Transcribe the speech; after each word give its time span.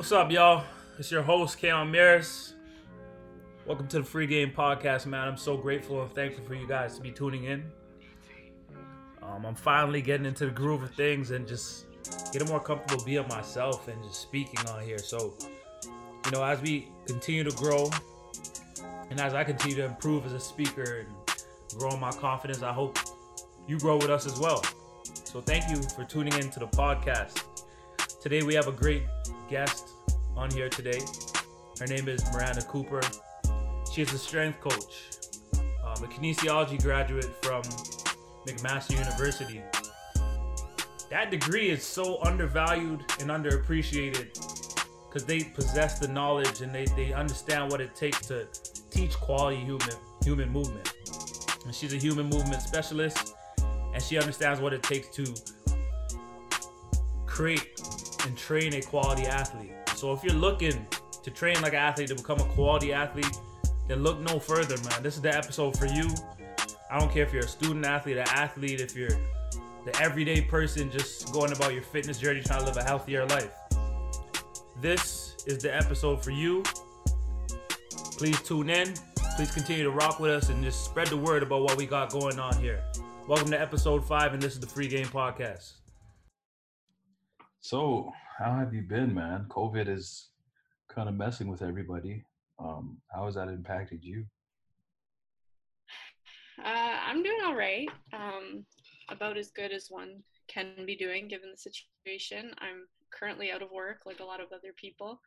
What's 0.00 0.12
up, 0.12 0.32
y'all? 0.32 0.64
It's 0.98 1.10
your 1.10 1.20
host, 1.20 1.58
Keon 1.58 1.90
Maris. 1.90 2.54
Welcome 3.66 3.86
to 3.88 3.98
the 3.98 4.04
Free 4.04 4.26
Game 4.26 4.50
Podcast, 4.50 5.04
man. 5.04 5.28
I'm 5.28 5.36
so 5.36 5.58
grateful 5.58 6.00
and 6.00 6.10
thankful 6.14 6.42
for 6.42 6.54
you 6.54 6.66
guys 6.66 6.96
to 6.96 7.02
be 7.02 7.10
tuning 7.10 7.44
in. 7.44 7.70
Um, 9.22 9.44
I'm 9.44 9.54
finally 9.54 10.00
getting 10.00 10.24
into 10.24 10.46
the 10.46 10.52
groove 10.52 10.82
of 10.82 10.94
things 10.94 11.32
and 11.32 11.46
just 11.46 11.84
getting 12.32 12.48
more 12.48 12.60
comfortable 12.60 13.04
being 13.04 13.28
myself 13.28 13.88
and 13.88 14.02
just 14.02 14.22
speaking 14.22 14.66
on 14.70 14.82
here. 14.82 14.96
So, 14.96 15.34
you 16.24 16.30
know, 16.30 16.42
as 16.44 16.62
we 16.62 16.88
continue 17.06 17.44
to 17.44 17.54
grow 17.56 17.90
and 19.10 19.20
as 19.20 19.34
I 19.34 19.44
continue 19.44 19.76
to 19.76 19.84
improve 19.84 20.24
as 20.24 20.32
a 20.32 20.40
speaker 20.40 21.04
and 21.04 21.78
grow 21.78 21.94
my 21.98 22.10
confidence, 22.10 22.62
I 22.62 22.72
hope 22.72 22.98
you 23.68 23.78
grow 23.78 23.98
with 23.98 24.08
us 24.08 24.24
as 24.24 24.40
well. 24.40 24.64
So, 25.24 25.42
thank 25.42 25.68
you 25.68 25.76
for 25.90 26.04
tuning 26.04 26.32
in 26.40 26.48
to 26.52 26.58
the 26.58 26.68
podcast. 26.68 27.44
Today, 28.22 28.42
we 28.42 28.54
have 28.54 28.66
a 28.66 28.72
great 28.72 29.02
guest 29.50 29.90
on 30.36 30.48
here 30.52 30.68
today. 30.68 31.00
Her 31.78 31.86
name 31.86 32.08
is 32.08 32.24
Miranda 32.32 32.62
Cooper. 32.62 33.02
She 33.92 34.02
is 34.02 34.12
a 34.12 34.18
strength 34.18 34.60
coach, 34.60 35.08
um, 35.82 36.04
a 36.04 36.06
kinesiology 36.06 36.80
graduate 36.80 37.28
from 37.42 37.62
McMaster 38.46 38.92
University. 38.92 39.60
That 41.10 41.32
degree 41.32 41.70
is 41.70 41.82
so 41.82 42.22
undervalued 42.22 43.00
and 43.18 43.30
underappreciated 43.30 44.32
because 45.08 45.26
they 45.26 45.42
possess 45.42 45.98
the 45.98 46.06
knowledge 46.06 46.60
and 46.60 46.72
they, 46.72 46.84
they 46.96 47.12
understand 47.12 47.72
what 47.72 47.80
it 47.80 47.96
takes 47.96 48.24
to 48.28 48.46
teach 48.90 49.14
quality 49.14 49.56
human 49.56 49.96
human 50.22 50.48
movement. 50.50 50.92
And 51.66 51.74
she's 51.74 51.92
a 51.92 51.96
human 51.96 52.28
movement 52.28 52.62
specialist 52.62 53.34
and 53.92 54.00
she 54.00 54.16
understands 54.16 54.60
what 54.60 54.72
it 54.72 54.84
takes 54.84 55.08
to 55.16 55.34
create 57.26 57.80
and 58.24 58.36
train 58.36 58.74
a 58.74 58.82
quality 58.82 59.26
athlete. 59.26 59.72
So 59.94 60.12
if 60.12 60.22
you're 60.22 60.34
looking 60.34 60.86
to 61.22 61.30
train 61.30 61.60
like 61.62 61.72
an 61.72 61.80
athlete 61.80 62.08
to 62.08 62.14
become 62.14 62.40
a 62.40 62.44
quality 62.44 62.92
athlete, 62.92 63.36
then 63.88 64.02
look 64.02 64.20
no 64.20 64.38
further, 64.38 64.76
man. 64.88 65.02
This 65.02 65.16
is 65.16 65.22
the 65.22 65.36
episode 65.36 65.76
for 65.78 65.86
you. 65.86 66.08
I 66.90 66.98
don't 66.98 67.10
care 67.12 67.24
if 67.24 67.32
you're 67.32 67.44
a 67.44 67.48
student 67.48 67.84
athlete, 67.86 68.16
an 68.16 68.26
athlete, 68.28 68.80
if 68.80 68.96
you're 68.96 69.10
the 69.84 69.96
everyday 70.00 70.40
person 70.40 70.90
just 70.90 71.32
going 71.32 71.52
about 71.52 71.72
your 71.72 71.82
fitness 71.82 72.18
journey 72.18 72.40
trying 72.40 72.60
to 72.60 72.66
live 72.66 72.76
a 72.76 72.82
healthier 72.82 73.26
life. 73.26 73.52
This 74.80 75.36
is 75.46 75.58
the 75.58 75.74
episode 75.74 76.22
for 76.22 76.30
you. 76.30 76.62
Please 78.18 78.40
tune 78.42 78.70
in. 78.70 78.94
Please 79.36 79.50
continue 79.50 79.84
to 79.84 79.90
rock 79.90 80.20
with 80.20 80.30
us 80.30 80.48
and 80.48 80.62
just 80.62 80.84
spread 80.84 81.06
the 81.08 81.16
word 81.16 81.42
about 81.42 81.62
what 81.62 81.76
we 81.76 81.86
got 81.86 82.10
going 82.10 82.38
on 82.38 82.54
here. 82.56 82.82
Welcome 83.26 83.50
to 83.52 83.60
episode 83.60 84.06
five, 84.06 84.34
and 84.34 84.42
this 84.42 84.54
is 84.54 84.60
the 84.60 84.66
Free 84.66 84.88
Game 84.88 85.06
Podcast. 85.06 85.79
So, 87.62 88.10
how 88.38 88.54
have 88.54 88.72
you 88.72 88.82
been, 88.82 89.14
man? 89.14 89.44
COVID 89.50 89.86
is 89.86 90.28
kind 90.88 91.08
of 91.08 91.14
messing 91.14 91.48
with 91.48 91.60
everybody. 91.60 92.24
Um, 92.58 92.96
how 93.14 93.26
has 93.26 93.34
that 93.34 93.48
impacted 93.48 94.02
you? 94.02 94.24
Uh, 96.64 96.96
I'm 97.06 97.22
doing 97.22 97.40
all 97.44 97.54
right. 97.54 97.88
Um, 98.12 98.64
about 99.10 99.36
as 99.36 99.50
good 99.50 99.72
as 99.72 99.88
one 99.90 100.22
can 100.48 100.86
be 100.86 100.96
doing 100.96 101.28
given 101.28 101.50
the 101.50 101.58
situation. 101.58 102.52
I'm 102.58 102.86
currently 103.10 103.50
out 103.50 103.62
of 103.62 103.70
work, 103.70 104.00
like 104.06 104.20
a 104.20 104.24
lot 104.24 104.40
of 104.40 104.48
other 104.52 104.72
people, 104.76 105.20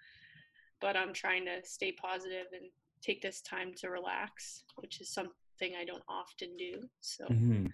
but 0.82 0.96
I'm 0.96 1.14
trying 1.14 1.46
to 1.46 1.60
stay 1.64 1.92
positive 1.92 2.48
and 2.52 2.70
take 3.02 3.22
this 3.22 3.42
time 3.42 3.74
to 3.78 3.90
relax, 3.90 4.64
which 4.78 5.02
is 5.02 5.10
something 5.10 5.34
I 5.80 5.86
don't 5.86 6.04
often 6.10 6.58
do. 6.58 6.82
So, 7.02 7.26
mm-hmm. 7.26 7.68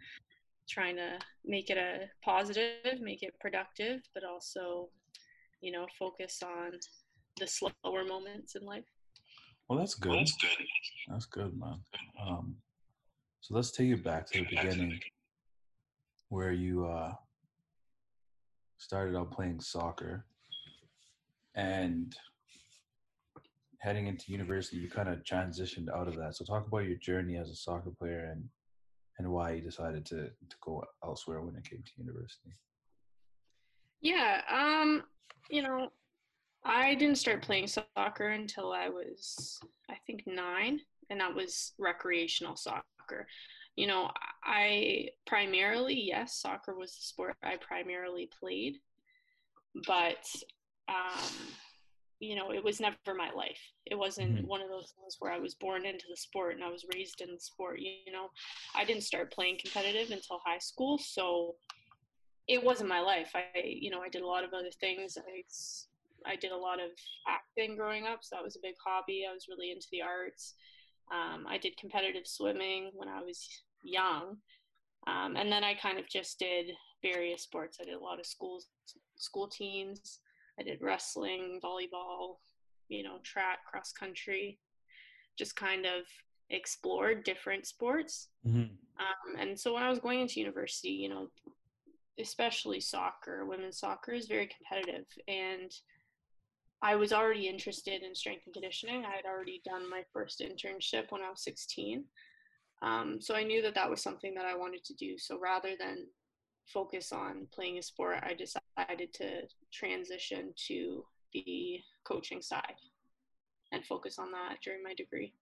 Trying 0.69 0.95
to 0.95 1.17
make 1.45 1.69
it 1.69 1.77
a 1.77 2.05
positive, 2.23 3.01
make 3.01 3.23
it 3.23 3.33
productive, 3.39 4.01
but 4.13 4.23
also, 4.23 4.89
you 5.61 5.71
know, 5.71 5.85
focus 5.97 6.41
on 6.43 6.71
the 7.39 7.47
slower 7.47 8.05
moments 8.05 8.55
in 8.55 8.65
life. 8.65 8.85
Well, 9.67 9.79
that's 9.79 9.95
good. 9.95 10.17
That's 10.17 10.37
good. 10.37 10.65
That's 11.09 11.25
good, 11.25 11.59
man. 11.59 11.79
Um, 12.25 12.55
so 13.41 13.55
let's 13.55 13.71
take 13.71 13.89
it 13.89 14.03
back 14.03 14.29
to 14.31 14.39
the 14.39 14.45
beginning, 14.49 14.99
where 16.29 16.51
you 16.51 16.85
uh, 16.85 17.13
started 18.77 19.15
out 19.15 19.31
playing 19.31 19.61
soccer, 19.61 20.25
and 21.55 22.15
heading 23.79 24.07
into 24.07 24.31
university, 24.31 24.77
you 24.77 24.89
kind 24.89 25.09
of 25.09 25.23
transitioned 25.23 25.89
out 25.95 26.07
of 26.07 26.15
that. 26.17 26.35
So 26.35 26.43
talk 26.43 26.67
about 26.67 26.79
your 26.79 26.97
journey 26.97 27.37
as 27.37 27.49
a 27.49 27.55
soccer 27.55 27.91
player 27.97 28.29
and 28.31 28.43
and 29.19 29.29
why 29.29 29.51
you 29.51 29.61
decided 29.61 30.05
to 30.07 30.23
to 30.23 30.55
go 30.61 30.83
elsewhere 31.03 31.41
when 31.41 31.55
it 31.55 31.69
came 31.69 31.83
to 31.83 31.91
university. 31.97 32.55
Yeah, 34.01 34.41
um, 34.49 35.03
you 35.49 35.61
know, 35.61 35.89
I 36.63 36.95
didn't 36.95 37.17
start 37.17 37.41
playing 37.41 37.67
soccer 37.67 38.29
until 38.29 38.71
I 38.71 38.89
was, 38.89 39.59
I 39.89 39.95
think, 40.07 40.23
nine, 40.25 40.79
and 41.09 41.19
that 41.19 41.35
was 41.35 41.73
recreational 41.77 42.55
soccer. 42.55 43.27
You 43.75 43.87
know, 43.87 44.11
I 44.43 45.09
primarily, 45.25 45.99
yes, 45.99 46.35
soccer 46.41 46.75
was 46.75 46.91
the 46.91 47.01
sport 47.01 47.35
I 47.43 47.57
primarily 47.57 48.29
played, 48.39 48.77
but, 49.85 50.25
um, 50.87 51.35
you 52.19 52.35
know, 52.35 52.51
it 52.51 52.63
was 52.63 52.79
never 52.79 52.97
my 53.15 53.31
life. 53.31 53.59
It 53.85 53.95
wasn't 53.95 54.35
mm-hmm. 54.35 54.47
one 54.47 54.61
of 54.61 54.69
those 54.69 54.93
things 54.99 55.15
where 55.19 55.31
I 55.31 55.39
was 55.39 55.55
born 55.55 55.85
into 55.85 56.05
the 56.09 56.17
sport 56.17 56.55
and 56.55 56.63
I 56.63 56.69
was 56.69 56.85
raised 56.93 57.21
in 57.21 57.31
the 57.33 57.39
sport. 57.39 57.79
You 57.79 58.11
know, 58.11 58.27
I 58.75 58.83
didn't 58.83 59.03
start 59.03 59.31
playing 59.31 59.59
competitive 59.63 60.11
until 60.11 60.41
high 60.43 60.59
school, 60.59 60.97
so 60.97 61.55
it 62.47 62.63
wasn't 62.63 62.89
my 62.89 62.99
life. 62.99 63.31
I, 63.35 63.45
you 63.63 63.89
know, 63.89 64.01
I 64.01 64.09
did 64.09 64.21
a 64.21 64.27
lot 64.27 64.43
of 64.43 64.53
other 64.53 64.71
things. 64.79 65.17
I 65.17 65.43
I 66.25 66.35
did 66.35 66.51
a 66.51 66.57
lot 66.57 66.79
of 66.79 66.89
acting 67.27 67.77
growing 67.77 68.05
up, 68.05 68.19
so 68.21 68.35
that 68.35 68.43
was 68.43 68.57
a 68.57 68.61
big 68.61 68.75
hobby. 68.85 69.25
I 69.29 69.33
was 69.33 69.47
really 69.47 69.71
into 69.71 69.87
the 69.91 70.01
arts. 70.01 70.55
Um, 71.11 71.45
I 71.47 71.57
did 71.57 71.77
competitive 71.77 72.27
swimming 72.27 72.91
when 72.93 73.07
I 73.07 73.21
was 73.21 73.47
young, 73.81 74.37
um, 75.07 75.37
and 75.37 75.51
then 75.51 75.63
I 75.63 75.73
kind 75.75 75.97
of 75.97 76.07
just 76.09 76.37
did 76.39 76.71
various 77.01 77.43
sports. 77.43 77.77
I 77.81 77.85
did 77.85 77.93
a 77.93 78.03
lot 78.03 78.19
of 78.19 78.25
schools, 78.25 78.67
school 79.15 79.47
teams. 79.47 80.19
I 80.59 80.63
did 80.63 80.81
wrestling, 80.81 81.59
volleyball, 81.63 82.37
you 82.89 83.03
know, 83.03 83.17
track, 83.23 83.59
cross 83.69 83.91
country. 83.91 84.59
Just 85.37 85.55
kind 85.55 85.85
of 85.85 86.03
explored 86.49 87.23
different 87.23 87.65
sports. 87.65 88.27
Mm-hmm. 88.45 88.59
Um, 88.59 89.39
and 89.39 89.57
so 89.57 89.73
when 89.73 89.83
I 89.83 89.89
was 89.89 89.99
going 89.99 90.19
into 90.19 90.39
university, 90.39 90.89
you 90.89 91.09
know, 91.09 91.27
especially 92.19 92.81
soccer, 92.81 93.45
women's 93.45 93.79
soccer 93.79 94.11
is 94.11 94.27
very 94.27 94.47
competitive, 94.47 95.05
and 95.27 95.71
I 96.81 96.95
was 96.95 97.11
already 97.11 97.47
interested 97.47 98.03
in 98.03 98.15
strength 98.15 98.43
and 98.45 98.53
conditioning. 98.53 99.05
I 99.05 99.15
had 99.15 99.25
already 99.25 99.61
done 99.65 99.89
my 99.89 100.03
first 100.13 100.41
internship 100.41 101.11
when 101.11 101.21
I 101.21 101.29
was 101.29 101.43
16. 101.43 102.05
Um, 102.81 103.17
so 103.19 103.35
I 103.35 103.43
knew 103.43 103.61
that 103.61 103.75
that 103.75 103.89
was 103.89 104.01
something 104.01 104.33
that 104.35 104.45
I 104.45 104.55
wanted 104.55 104.85
to 104.85 104.93
do. 104.93 105.17
So 105.17 105.37
rather 105.37 105.71
than 105.77 106.07
focus 106.73 107.11
on 107.11 107.47
playing 107.51 107.77
a 107.77 107.81
sport, 107.81 108.19
I 108.23 108.33
decided 108.33 109.13
to 109.15 109.41
transition 109.71 110.53
to 110.67 111.03
the 111.33 111.79
coaching 112.03 112.41
side 112.41 112.75
and 113.71 113.85
focus 113.85 114.17
on 114.19 114.31
that 114.31 114.57
during 114.63 114.83
my 114.83 114.93
degree. 114.93 115.33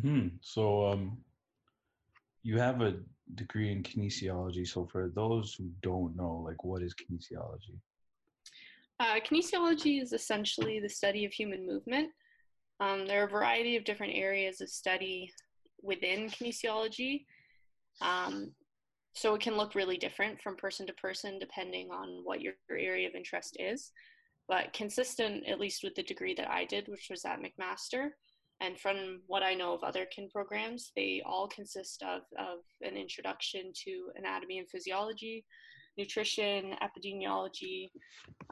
hmm 0.00 0.28
So 0.40 0.86
um, 0.86 1.18
you 2.42 2.58
have 2.58 2.80
a 2.80 2.96
degree 3.34 3.70
in 3.70 3.82
kinesiology. 3.82 4.66
So 4.66 4.86
for 4.90 5.10
those 5.14 5.54
who 5.54 5.70
don't 5.82 6.16
know, 6.16 6.42
like 6.44 6.64
what 6.64 6.82
is 6.82 6.94
kinesiology? 6.94 7.78
Uh, 9.00 9.18
kinesiology 9.20 10.00
is 10.00 10.12
essentially 10.12 10.80
the 10.80 10.88
study 10.88 11.24
of 11.24 11.32
human 11.32 11.66
movement. 11.66 12.10
Um, 12.80 13.06
there 13.06 13.22
are 13.22 13.26
a 13.26 13.30
variety 13.30 13.76
of 13.76 13.84
different 13.84 14.14
areas 14.14 14.60
of 14.60 14.68
study 14.68 15.32
within 15.82 16.28
kinesiology. 16.28 17.24
Um, 18.00 18.52
so 19.14 19.34
it 19.34 19.42
can 19.42 19.56
look 19.56 19.74
really 19.74 19.96
different 19.96 20.40
from 20.40 20.56
person 20.56 20.86
to 20.86 20.92
person 20.94 21.38
depending 21.38 21.90
on 21.90 22.20
what 22.24 22.40
your, 22.40 22.54
area 22.70 23.08
of 23.08 23.14
interest 23.14 23.56
is. 23.60 23.92
But 24.48 24.72
consistent, 24.72 25.46
at 25.46 25.60
least 25.60 25.84
with 25.84 25.94
the 25.94 26.02
degree 26.02 26.34
that 26.34 26.50
I 26.50 26.64
did, 26.64 26.88
which 26.88 27.08
was 27.10 27.24
at 27.24 27.38
McMaster, 27.40 28.10
and 28.60 28.78
from 28.78 29.20
what 29.26 29.42
I 29.42 29.54
know 29.54 29.74
of 29.74 29.82
other 29.82 30.06
kin 30.06 30.28
programs, 30.30 30.92
they 30.94 31.20
all 31.26 31.48
consist 31.48 32.02
of, 32.02 32.22
of 32.38 32.58
an 32.80 32.96
introduction 32.96 33.72
to 33.84 34.10
anatomy 34.16 34.58
and 34.58 34.68
physiology, 34.70 35.44
nutrition, 35.98 36.74
epidemiology, 36.80 37.90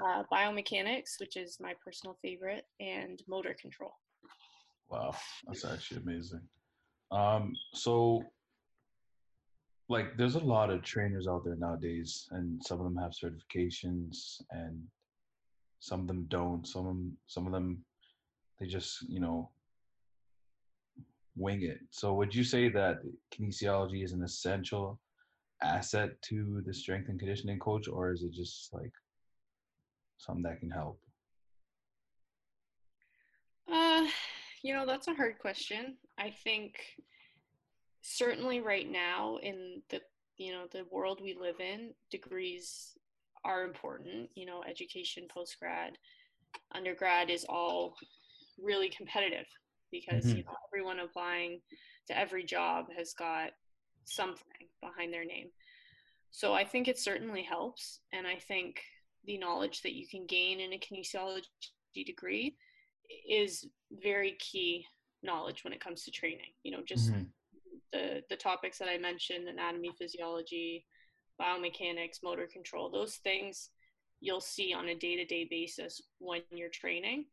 uh, 0.05 0.25
biomechanics, 0.33 1.21
which 1.21 1.37
is 1.37 1.59
my 1.61 1.75
personal 1.85 2.17
favorite, 2.21 2.65
and 2.81 3.23
motor 3.29 3.55
control. 3.61 3.93
Wow, 4.89 5.15
that's 5.47 5.65
actually 5.65 6.03
amazing. 6.03 6.43
Um, 7.13 7.53
so, 7.73 8.23
like, 9.91 10.17
there's 10.17 10.37
a 10.37 10.41
lot 10.41 10.71
of 10.71 10.83
trainers 10.83 11.27
out 11.27 11.45
there 11.45 11.57
nowadays, 11.57 12.29
and 12.31 12.63
some 12.65 12.79
of 12.79 12.85
them 12.85 12.97
have 12.97 13.11
certifications, 13.11 14.41
and 14.53 14.81
some 15.81 16.01
of 16.01 16.07
them 16.07 16.27
don't. 16.29 16.65
Some 16.67 16.83
of 16.83 16.87
them, 16.87 17.17
some 17.27 17.47
of 17.47 17.53
them, 17.53 17.85
they 18.61 18.67
just, 18.67 19.03
you 19.09 19.19
know, 19.19 19.51
wing 21.37 21.63
it. 21.63 21.81
So, 21.91 22.15
would 22.15 22.33
you 22.33 22.45
say 22.45 22.69
that 22.69 23.01
kinesiology 23.35 24.05
is 24.05 24.13
an 24.13 24.23
essential 24.23 25.01
asset 25.61 26.11
to 26.23 26.63
the 26.65 26.73
strength 26.73 27.09
and 27.09 27.19
conditioning 27.19 27.59
coach, 27.59 27.89
or 27.89 28.13
is 28.13 28.23
it 28.23 28.33
just 28.33 28.73
like 28.73 28.93
something 30.19 30.45
that 30.45 30.61
can 30.61 30.71
help? 30.71 31.01
Uh, 33.71 34.07
you 34.63 34.73
know, 34.73 34.87
that's 34.87 35.09
a 35.09 35.15
hard 35.15 35.39
question. 35.41 35.97
I 36.17 36.33
think 36.45 36.75
certainly 38.03 38.61
right 38.61 38.91
now 38.91 39.39
in 39.43 39.83
the 39.91 40.01
you 40.37 40.53
know 40.53 40.65
the 40.73 40.85
world 40.91 41.21
we 41.23 41.37
live 41.39 41.61
in, 41.61 41.91
degrees 42.11 42.97
are 43.45 43.65
important. 43.65 44.31
You 44.35 44.47
know, 44.47 44.63
education, 44.69 45.27
post 45.33 45.57
grad, 45.61 45.93
undergrad 46.75 47.31
is 47.31 47.45
all 47.49 47.95
really 48.63 48.89
competitive 48.89 49.47
because 49.91 50.25
mm-hmm. 50.25 50.39
you 50.39 50.45
know 50.45 50.57
everyone 50.73 51.01
applying 51.01 51.61
to 52.09 52.19
every 52.19 52.45
job 52.45 52.87
has 52.97 53.13
got 53.13 53.51
something 54.05 54.69
behind 54.81 55.13
their 55.13 55.25
name. 55.25 55.49
So 56.31 56.55
I 56.55 56.65
think 56.65 56.89
it 56.89 56.99
certainly 56.99 57.43
helps, 57.43 58.01
and 58.13 58.27
I 58.27 58.37
think 58.37 58.81
the 59.25 59.37
knowledge 59.37 59.83
that 59.83 59.95
you 59.95 60.07
can 60.09 60.27
gain 60.27 60.61
in 60.61 60.73
a 60.73 60.79
kinesiology 60.79 61.45
degree 62.07 62.57
is 63.29 63.67
very 64.03 64.37
key 64.39 64.87
knowledge 65.23 65.65
when 65.65 65.73
it 65.73 65.83
comes 65.83 66.05
to 66.05 66.11
training. 66.11 66.53
You 66.63 66.73
know, 66.73 66.83
just 66.87 67.11
mm-hmm. 67.11 67.25
The 67.93 68.23
the 68.31 68.37
topics 68.37 68.79
that 68.79 68.89
I 68.89 68.99
mentioned, 68.99 69.49
anatomy, 69.49 69.91
physiology, 69.99 70.85
biomechanics, 71.41 72.23
motor 72.23 72.47
control, 72.47 72.91
those 72.91 73.17
things 73.17 73.71
you'll 74.21 74.41
see 74.41 74.75
on 74.75 74.89
a 74.89 74.95
day-to-day 74.95 75.49
basis 75.51 76.01
when 76.19 76.43
you're 76.51 76.69
training 76.69 77.25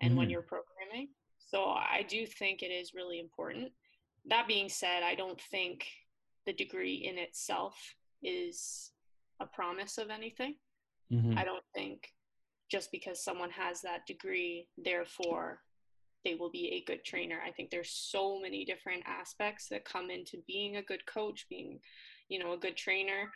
and 0.00 0.10
mm-hmm. 0.10 0.18
when 0.18 0.30
you're 0.30 0.42
programming. 0.42 1.08
So 1.38 1.64
I 1.64 2.04
do 2.08 2.26
think 2.26 2.62
it 2.62 2.66
is 2.66 2.94
really 2.94 3.18
important. 3.18 3.72
That 4.26 4.46
being 4.46 4.68
said, 4.68 5.02
I 5.02 5.14
don't 5.14 5.40
think 5.50 5.86
the 6.44 6.52
degree 6.52 7.06
in 7.08 7.18
itself 7.18 7.76
is 8.22 8.92
a 9.40 9.46
promise 9.46 9.98
of 9.98 10.10
anything. 10.10 10.54
Mm-hmm. 11.12 11.36
I 11.36 11.44
don't 11.44 11.64
think 11.74 12.08
just 12.70 12.90
because 12.92 13.22
someone 13.22 13.50
has 13.50 13.80
that 13.82 14.06
degree, 14.06 14.68
therefore 14.78 15.60
they 16.26 16.34
will 16.34 16.50
be 16.50 16.72
a 16.72 16.90
good 16.90 17.04
trainer. 17.04 17.38
I 17.46 17.52
think 17.52 17.70
there's 17.70 17.90
so 17.90 18.40
many 18.40 18.64
different 18.64 19.04
aspects 19.06 19.68
that 19.68 19.84
come 19.84 20.10
into 20.10 20.38
being 20.48 20.76
a 20.76 20.82
good 20.82 21.06
coach, 21.06 21.46
being, 21.48 21.78
you 22.28 22.40
know, 22.40 22.52
a 22.52 22.58
good 22.58 22.76
trainer, 22.76 23.30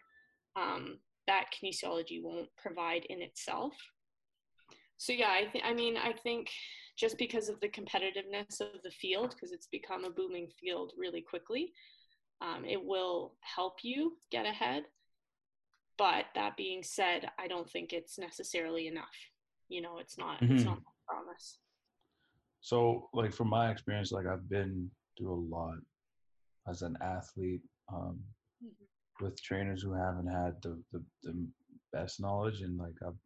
um, 0.56 0.98
that 1.28 1.46
kinesiology 1.54 2.20
won't 2.20 2.48
provide 2.60 3.04
in 3.08 3.22
itself. 3.22 3.74
So 4.96 5.12
yeah, 5.12 5.30
I 5.30 5.48
think 5.50 5.64
I 5.64 5.72
mean 5.72 5.96
I 5.96 6.12
think 6.12 6.50
just 6.98 7.16
because 7.16 7.48
of 7.48 7.60
the 7.60 7.68
competitiveness 7.68 8.60
of 8.60 8.82
the 8.82 8.90
field, 8.90 9.30
because 9.30 9.52
it's 9.52 9.68
become 9.68 10.04
a 10.04 10.10
booming 10.10 10.48
field 10.60 10.92
really 10.98 11.22
quickly, 11.22 11.72
um, 12.40 12.64
it 12.64 12.84
will 12.84 13.34
help 13.40 13.76
you 13.82 14.16
get 14.32 14.46
ahead. 14.46 14.82
But 15.96 16.24
that 16.34 16.56
being 16.56 16.82
said, 16.82 17.30
I 17.38 17.46
don't 17.46 17.70
think 17.70 17.92
it's 17.92 18.18
necessarily 18.18 18.88
enough. 18.88 19.16
You 19.68 19.80
know, 19.80 19.98
it's 19.98 20.18
not. 20.18 20.40
Mm-hmm. 20.40 20.56
It's 20.56 20.64
not 20.64 20.78
a 20.78 21.12
promise. 21.14 21.58
So, 22.60 23.08
like 23.12 23.32
from 23.32 23.48
my 23.48 23.70
experience, 23.70 24.12
like 24.12 24.26
I've 24.26 24.48
been 24.48 24.90
through 25.18 25.34
a 25.34 25.46
lot 25.56 25.78
as 26.68 26.82
an 26.82 26.96
athlete 27.00 27.62
um, 27.92 28.18
mm-hmm. 28.62 29.24
with 29.24 29.42
trainers 29.42 29.82
who 29.82 29.92
haven't 29.92 30.28
had 30.28 30.54
the, 30.62 30.80
the 30.92 31.02
the 31.22 31.46
best 31.92 32.20
knowledge, 32.20 32.60
and 32.60 32.78
like 32.78 32.94
I've 33.06 33.18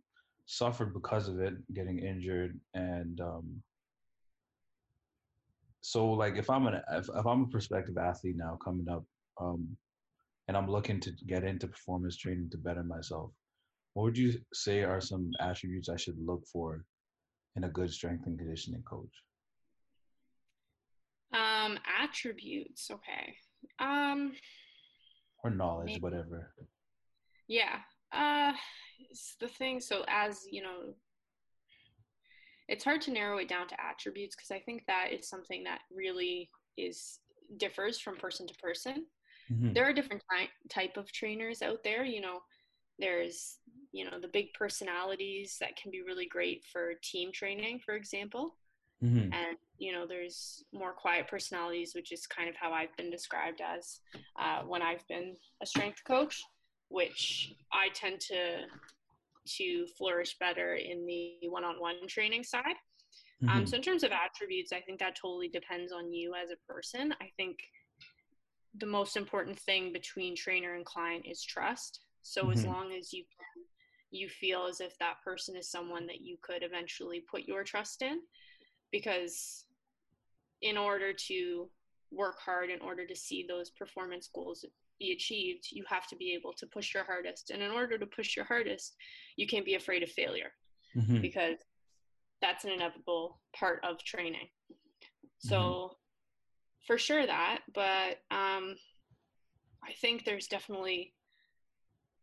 suffered 0.47 0.95
because 0.95 1.29
of 1.29 1.41
it, 1.41 1.55
getting 1.75 1.99
injured, 1.99 2.59
and 2.75 3.21
um, 3.21 3.63
so 5.81 6.11
like 6.11 6.37
if 6.37 6.49
I'm 6.49 6.67
an 6.67 6.81
if, 6.93 7.09
if 7.09 7.27
I'm 7.27 7.43
a 7.43 7.49
prospective 7.49 7.99
athlete 7.99 8.37
now 8.37 8.57
coming 8.65 8.89
up, 8.89 9.05
um, 9.41 9.77
and 10.47 10.57
I'm 10.57 10.71
looking 10.71 11.01
to 11.01 11.13
get 11.27 11.45
into 11.45 11.67
performance 11.67 12.17
training 12.17 12.51
to 12.53 12.59
better 12.59 12.85
myself, 12.85 13.33
what 13.95 14.05
would 14.05 14.19
you 14.19 14.35
say 14.53 14.85
are 14.85 15.01
some 15.01 15.31
attributes 15.41 15.89
I 15.89 15.97
should 15.97 16.19
look 16.25 16.47
for 16.47 16.85
in 17.57 17.65
a 17.65 17.69
good 17.69 17.93
strength 17.93 18.27
and 18.27 18.39
conditioning 18.39 18.83
coach? 18.83 19.13
Um, 21.33 21.79
attributes, 22.01 22.91
okay. 22.91 23.35
Um, 23.79 24.33
or 25.43 25.51
knowledge, 25.51 25.87
maybe. 25.87 26.01
whatever. 26.01 26.55
Yeah. 27.49 27.79
Uh, 28.13 28.53
it's 29.11 29.37
the 29.41 29.49
thing. 29.49 29.81
So 29.81 30.05
as 30.09 30.45
you 30.51 30.63
know, 30.63 30.95
it's 32.69 32.85
hard 32.85 33.03
to 33.03 33.11
narrow 33.11 33.39
it 33.39 33.49
down 33.49 33.69
to 33.69 33.81
attributes 33.81 34.37
because 34.37 34.51
I 34.51 34.61
think 34.61 34.85
that 34.87 35.09
is 35.13 35.29
something 35.29 35.65
that 35.65 35.81
really 35.95 36.51
is 36.79 37.19
differs 37.57 37.99
from 37.99 38.17
person 38.17 38.47
to 38.47 38.55
person. 38.55 39.07
Mm-hmm. 39.53 39.73
There 39.75 39.85
are 39.85 39.93
different 39.93 40.23
ty- 40.31 40.49
type 40.71 40.97
of 40.97 41.13
trainers 41.13 41.63
out 41.63 41.83
there. 41.85 42.05
You 42.05 42.21
know, 42.21 42.41
there's 42.99 43.59
you 43.95 44.05
know 44.05 44.19
the 44.21 44.29
big 44.29 44.53
personalities 44.55 45.57
that 45.61 45.77
can 45.77 45.91
be 45.93 46.03
really 46.03 46.27
great 46.27 46.65
for 46.71 46.95
team 47.03 47.31
training, 47.33 47.81
for 47.85 47.95
example. 47.95 48.57
Mm-hmm. 49.03 49.33
And 49.33 49.57
you 49.79 49.93
know, 49.93 50.05
there's 50.07 50.65
more 50.73 50.93
quiet 50.93 51.29
personalities, 51.29 51.95
which 51.95 52.11
is 52.11 52.27
kind 52.27 52.49
of 52.49 52.57
how 52.57 52.73
I've 52.73 52.97
been 52.97 53.11
described 53.11 53.61
as 53.61 54.01
uh, 54.39 54.63
when 54.63 54.83
I've 54.83 55.07
been 55.09 55.37
a 55.63 55.67
strength 55.67 56.03
coach, 56.05 56.43
which 56.89 57.55
I 57.73 57.89
tend 57.95 58.21
to 58.23 58.63
to 59.59 59.87
flourish 59.97 60.37
better 60.41 60.75
in 60.75 61.07
the 61.07 61.49
one-on-one 61.49 62.09
training 62.09 62.43
side. 62.45 62.65
Um, 63.43 63.49
mm-hmm. 63.49 63.59
Um, 63.59 63.67
so 63.67 63.77
in 63.77 63.83
terms 63.83 64.03
of 64.03 64.11
attributes, 64.11 64.73
I 64.73 64.81
think 64.81 64.99
that 65.01 65.17
totally 65.21 65.49
depends 65.49 65.93
on 65.93 66.13
you 66.13 66.35
as 66.35 66.51
a 66.51 66.73
person. 66.73 67.15
I 67.21 67.29
think 67.37 67.59
the 68.77 68.87
most 68.87 69.17
important 69.17 69.59
thing 69.59 69.93
between 69.93 70.35
trainer 70.35 70.75
and 70.75 70.85
client 70.85 71.27
is 71.31 71.45
trust. 71.45 72.01
So 72.23 72.43
mm-hmm. 72.43 72.53
as 72.53 72.65
long 72.65 72.93
as 72.99 73.13
you 73.13 73.23
can, 73.23 73.65
you 74.15 74.29
feel 74.29 74.67
as 74.67 74.81
if 74.81 74.97
that 74.99 75.23
person 75.25 75.57
is 75.57 75.71
someone 75.71 76.07
that 76.07 76.21
you 76.21 76.37
could 76.43 76.63
eventually 76.63 77.25
put 77.31 77.43
your 77.43 77.65
trust 77.65 78.03
in, 78.03 78.21
because 78.93 79.65
in 80.63 80.77
order 80.77 81.13
to 81.13 81.69
work 82.11 82.39
hard, 82.39 82.71
in 82.71 82.81
order 82.81 83.07
to 83.07 83.17
see 83.17 83.45
those 83.47 83.71
performance 83.71 84.29
goals 84.35 84.65
be 85.01 85.13
achieved, 85.13 85.67
you 85.73 85.85
have 85.89 86.07
to 86.07 86.17
be 86.17 86.33
able 86.33 86.53
to 86.53 86.67
push 86.67 86.95
your 86.95 87.05
hardest. 87.05 87.51
And 87.51 87.61
in 87.63 87.73
order 87.73 87.99
to 87.99 88.07
push 88.07 88.37
your 88.37 88.45
hardest, 88.45 88.95
you 89.37 89.47
can't 89.47 89.65
be 89.65 89.75
afraid 89.75 90.03
of 90.05 90.11
failure 90.11 90.53
mm-hmm. 90.97 91.21
because 91.21 91.59
that's 92.41 92.65
an 92.65 92.71
inevitable 92.71 93.41
part 93.59 93.81
of 93.83 93.99
training. 94.05 94.49
So, 95.39 95.57
mm-hmm. 95.57 95.95
for 96.87 96.99
sure 96.99 97.27
that, 97.27 97.63
but 97.75 98.19
um, 98.31 98.77
I 99.83 99.93
think 100.01 100.25
there's 100.25 100.47
definitely, 100.47 101.13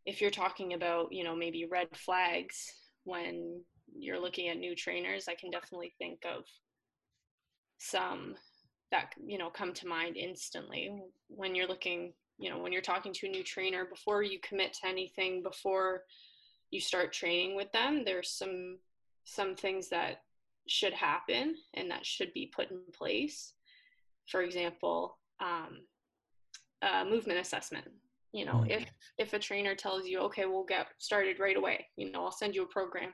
if 0.04 0.20
you're 0.20 0.30
talking 0.30 0.74
about, 0.74 1.12
you 1.12 1.24
know, 1.24 1.36
maybe 1.36 1.66
red 1.70 1.88
flags 1.94 2.72
when 3.04 3.62
you're 3.94 4.20
looking 4.20 4.48
at 4.48 4.58
new 4.58 4.74
trainers, 4.74 5.28
I 5.28 5.34
can 5.34 5.50
definitely 5.50 5.94
think 5.98 6.20
of 6.24 6.44
some 7.78 8.36
that 8.90 9.14
you 9.24 9.38
know 9.38 9.50
come 9.50 9.72
to 9.74 9.88
mind 9.88 10.16
instantly. 10.16 10.92
When 11.28 11.54
you're 11.54 11.66
looking 11.66 12.12
you 12.38 12.50
know 12.50 12.58
when 12.58 12.72
you're 12.72 12.82
talking 12.82 13.12
to 13.12 13.26
a 13.26 13.30
new 13.30 13.42
trainer 13.42 13.84
before 13.84 14.22
you 14.22 14.38
commit 14.40 14.72
to 14.74 14.88
anything 14.88 15.42
before 15.42 16.02
you 16.70 16.80
start 16.80 17.12
training 17.12 17.54
with 17.54 17.70
them 17.72 18.02
there's 18.04 18.30
some 18.30 18.78
some 19.24 19.54
things 19.54 19.88
that 19.88 20.22
should 20.68 20.92
happen 20.92 21.54
and 21.74 21.90
that 21.90 22.06
should 22.06 22.32
be 22.32 22.52
put 22.54 22.70
in 22.70 22.78
place. 22.92 23.54
For 24.26 24.42
example 24.42 25.18
um, 25.40 25.80
movement 27.08 27.40
assessment 27.40 27.86
you 28.32 28.44
know 28.44 28.54
mm-hmm. 28.54 28.70
if 28.70 28.84
if 29.18 29.32
a 29.32 29.38
trainer 29.38 29.74
tells 29.74 30.06
you 30.06 30.18
okay 30.20 30.46
we'll 30.46 30.64
get 30.64 30.86
started 30.98 31.38
right 31.38 31.56
away 31.56 31.86
you 31.96 32.10
know 32.10 32.24
i'll 32.24 32.32
send 32.32 32.54
you 32.54 32.62
a 32.62 32.68
program 32.68 33.12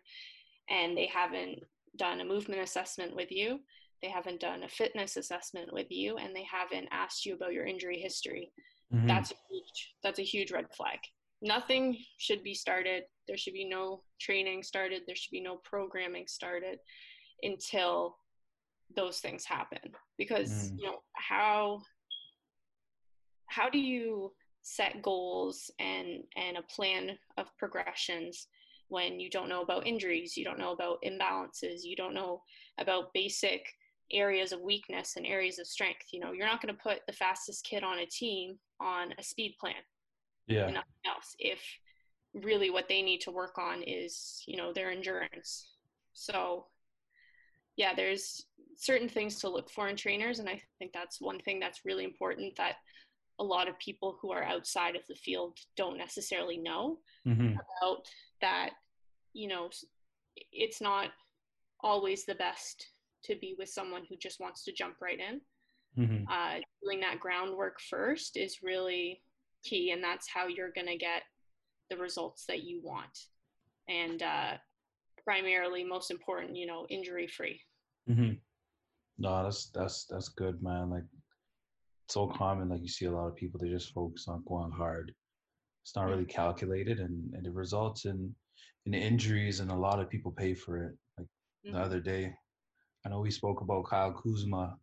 and 0.70 0.96
they 0.96 1.06
haven't 1.06 1.58
done 1.96 2.20
a 2.20 2.24
movement 2.24 2.62
assessment 2.62 3.14
with 3.14 3.30
you 3.30 3.58
they 4.02 4.08
haven't 4.08 4.40
done 4.40 4.62
a 4.62 4.68
fitness 4.68 5.16
assessment 5.16 5.72
with 5.72 5.90
you 5.90 6.16
and 6.16 6.34
they 6.34 6.44
haven't 6.44 6.88
asked 6.92 7.26
you 7.26 7.34
about 7.34 7.52
your 7.52 7.66
injury 7.66 7.98
history 7.98 8.52
mm-hmm. 8.94 9.06
that's 9.06 9.32
a 9.32 9.34
huge 9.50 9.94
that's 10.02 10.18
a 10.18 10.24
huge 10.24 10.52
red 10.52 10.66
flag 10.76 10.98
nothing 11.42 11.96
should 12.18 12.42
be 12.42 12.54
started 12.54 13.04
there 13.26 13.36
should 13.36 13.54
be 13.54 13.68
no 13.68 14.02
training 14.20 14.62
started 14.62 15.02
there 15.06 15.16
should 15.16 15.30
be 15.30 15.40
no 15.40 15.56
programming 15.64 16.26
started 16.26 16.78
until 17.42 18.16
those 18.96 19.18
things 19.18 19.44
happen 19.44 19.78
because 20.16 20.50
mm. 20.50 20.78
you 20.78 20.86
know 20.86 20.96
how 21.14 21.80
how 23.46 23.68
do 23.68 23.78
you 23.78 24.32
set 24.74 25.02
goals 25.02 25.70
and 25.78 26.22
and 26.36 26.56
a 26.56 26.62
plan 26.62 27.16
of 27.36 27.56
progressions 27.56 28.48
when 28.88 29.20
you 29.20 29.30
don't 29.30 29.48
know 29.48 29.62
about 29.62 29.86
injuries 29.86 30.36
you 30.36 30.44
don't 30.44 30.58
know 30.58 30.72
about 30.72 31.02
imbalances 31.02 31.80
you 31.84 31.96
don't 31.96 32.14
know 32.14 32.42
about 32.78 33.12
basic 33.14 33.66
areas 34.12 34.52
of 34.52 34.60
weakness 34.60 35.16
and 35.16 35.26
areas 35.26 35.58
of 35.58 35.66
strength. 35.66 36.06
You 36.12 36.20
know, 36.20 36.32
you're 36.32 36.46
not 36.46 36.62
going 36.62 36.74
to 36.74 36.82
put 36.82 37.00
the 37.06 37.12
fastest 37.12 37.64
kid 37.64 37.82
on 37.82 37.98
a 37.98 38.06
team 38.06 38.58
on 38.80 39.12
a 39.18 39.22
speed 39.22 39.56
plan. 39.60 39.74
Yeah. 40.46 40.66
nothing 40.66 40.82
else. 41.06 41.36
If 41.38 41.60
really 42.32 42.70
what 42.70 42.88
they 42.88 43.02
need 43.02 43.20
to 43.22 43.30
work 43.30 43.58
on 43.58 43.82
is, 43.82 44.42
you 44.46 44.56
know, 44.56 44.72
their 44.72 44.90
endurance. 44.90 45.68
So, 46.14 46.66
yeah, 47.76 47.94
there's 47.94 48.46
certain 48.76 49.08
things 49.10 49.40
to 49.40 49.48
look 49.50 49.70
for 49.70 49.88
in 49.88 49.96
trainers, 49.96 50.38
and 50.38 50.48
I 50.48 50.60
think 50.78 50.92
that's 50.92 51.20
one 51.20 51.38
thing 51.40 51.60
that's 51.60 51.84
really 51.84 52.04
important 52.04 52.56
that 52.56 52.76
a 53.40 53.44
lot 53.44 53.68
of 53.68 53.78
people 53.78 54.18
who 54.20 54.32
are 54.32 54.42
outside 54.42 54.96
of 54.96 55.02
the 55.08 55.14
field 55.14 55.58
don't 55.76 55.98
necessarily 55.98 56.56
know 56.56 56.98
mm-hmm. 57.26 57.52
about 57.52 58.06
that. 58.40 58.70
You 59.32 59.48
know, 59.48 59.70
it's 60.52 60.80
not 60.80 61.10
always 61.80 62.24
the 62.24 62.34
best 62.34 62.88
to 63.24 63.36
be 63.36 63.54
with 63.58 63.68
someone 63.68 64.02
who 64.08 64.16
just 64.16 64.40
wants 64.40 64.64
to 64.64 64.72
jump 64.72 64.96
right 65.00 65.18
in. 65.18 65.40
Mhm. 65.96 66.24
Uh, 66.28 66.60
doing 66.82 67.00
that 67.00 67.18
groundwork 67.18 67.80
first 67.80 68.36
is 68.36 68.62
really 68.62 69.22
key, 69.64 69.90
and 69.90 70.02
that's 70.02 70.28
how 70.28 70.46
you're 70.46 70.72
going 70.72 70.86
to 70.86 70.96
get 70.96 71.22
the 71.90 71.96
results 71.96 72.44
that 72.46 72.62
you 72.62 72.80
want. 72.82 73.26
And 73.88 74.22
uh, 74.22 74.58
primarily, 75.24 75.84
most 75.84 76.10
important, 76.10 76.56
you 76.56 76.66
know, 76.66 76.86
injury 76.88 77.26
free. 77.26 77.60
mm-hmm. 78.08 78.34
No, 79.20 79.42
that's 79.42 79.70
that's 79.70 80.04
that's 80.04 80.28
good, 80.28 80.62
man. 80.62 80.90
Like 80.90 81.02
so 82.08 82.26
common. 82.26 82.68
Like 82.68 82.82
you 82.82 82.88
see 82.88 83.06
a 83.06 83.10
lot 83.10 83.26
of 83.28 83.36
people, 83.36 83.58
they 83.60 83.68
just 83.68 83.92
focus 83.92 84.26
on 84.28 84.42
going 84.48 84.72
hard. 84.72 85.14
It's 85.84 85.94
not 85.96 86.06
really 86.06 86.24
calculated, 86.26 86.98
and, 87.00 87.32
and 87.34 87.46
it 87.46 87.52
results 87.52 88.04
in 88.04 88.34
in 88.86 88.94
injuries, 88.94 89.60
and 89.60 89.70
a 89.70 89.74
lot 89.76 90.00
of 90.00 90.08
people 90.10 90.32
pay 90.32 90.54
for 90.54 90.78
it. 90.84 90.96
Like 91.18 91.28
the 91.64 91.70
Mhm. 91.70 91.84
other 91.86 92.00
day, 92.00 92.34
I 93.04 93.08
know 93.08 93.20
we 93.20 93.30
spoke 93.30 93.60
about 93.60 93.86
Kyle 93.86 94.12
Kuzma. 94.12 94.78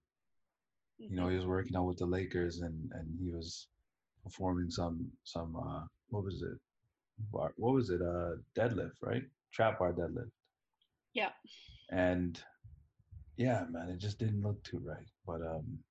You 0.98 1.16
know, 1.16 1.28
he 1.28 1.36
was 1.36 1.46
working 1.46 1.76
out 1.76 1.86
with 1.86 1.98
the 1.98 2.06
Lakers, 2.06 2.62
and 2.62 2.92
and 2.94 3.20
he 3.20 3.30
was 3.32 3.68
performing 4.24 4.70
some 4.70 5.12
some 5.24 5.56
uh 5.56 5.86
what 6.10 6.24
was 6.24 6.42
it? 6.42 6.58
Bar, 7.32 7.54
what 7.58 7.74
was 7.74 7.90
it? 7.90 8.02
Uh, 8.02 8.36
deadlift, 8.58 8.98
right? 9.02 9.24
Trap 9.52 9.80
bar 9.80 9.94
deadlift. 9.94 10.32
Yeah. 11.14 11.32
And 11.90 12.42
yeah, 13.38 13.66
man, 13.70 13.90
it 13.90 13.98
just 14.00 14.20
didn't 14.20 14.42
look 14.42 14.62
too 14.64 14.80
right. 14.80 15.10
But 15.26 15.42
um. 15.42 15.84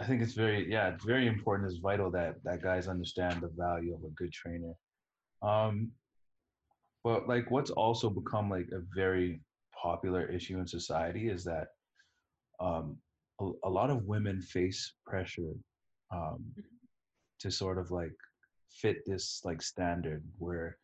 I 0.00 0.04
think 0.04 0.22
it's 0.22 0.34
very 0.34 0.70
yeah, 0.70 0.88
it's 0.88 1.04
very 1.04 1.26
important. 1.26 1.70
It's 1.70 1.80
vital 1.80 2.10
that 2.12 2.36
that 2.44 2.62
guys 2.62 2.86
understand 2.88 3.40
the 3.40 3.50
value 3.56 3.94
of 3.94 4.04
a 4.04 4.10
good 4.10 4.32
trainer. 4.32 4.74
Um, 5.42 5.90
but 7.02 7.28
like 7.28 7.50
what's 7.50 7.70
also 7.70 8.10
become 8.10 8.50
like 8.50 8.68
a 8.72 8.82
very 8.94 9.40
popular 9.80 10.26
issue 10.26 10.58
in 10.58 10.66
society 10.66 11.28
is 11.28 11.44
that 11.44 11.68
um, 12.60 12.96
a, 13.40 13.50
a 13.64 13.70
lot 13.70 13.90
of 13.90 14.04
women 14.04 14.40
face 14.40 14.92
pressure 15.06 15.54
um, 16.12 16.44
to 17.40 17.50
sort 17.50 17.78
of 17.78 17.90
like 17.90 18.14
fit 18.70 18.98
this 19.06 19.40
like 19.44 19.62
standard 19.62 20.22
where 20.38 20.76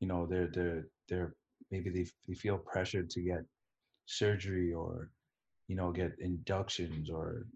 you 0.00 0.08
know 0.08 0.26
they're 0.26 0.48
they're 0.52 0.86
they're 1.08 1.34
maybe 1.70 1.90
they, 1.90 2.06
they 2.26 2.34
feel 2.34 2.58
pressured 2.58 3.10
to 3.10 3.20
get 3.20 3.44
surgery 4.06 4.72
or 4.72 5.10
you 5.68 5.76
know 5.76 5.90
get 5.92 6.12
inductions 6.20 7.10
or 7.10 7.46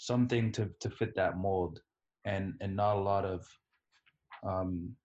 something 0.00 0.50
to 0.50 0.70
to 0.80 0.88
fit 0.88 1.14
that 1.14 1.36
mold 1.36 1.82
and 2.24 2.54
and 2.62 2.74
not 2.74 2.96
a 2.96 3.00
lot 3.00 3.26
of 3.26 3.46
um 4.48 4.96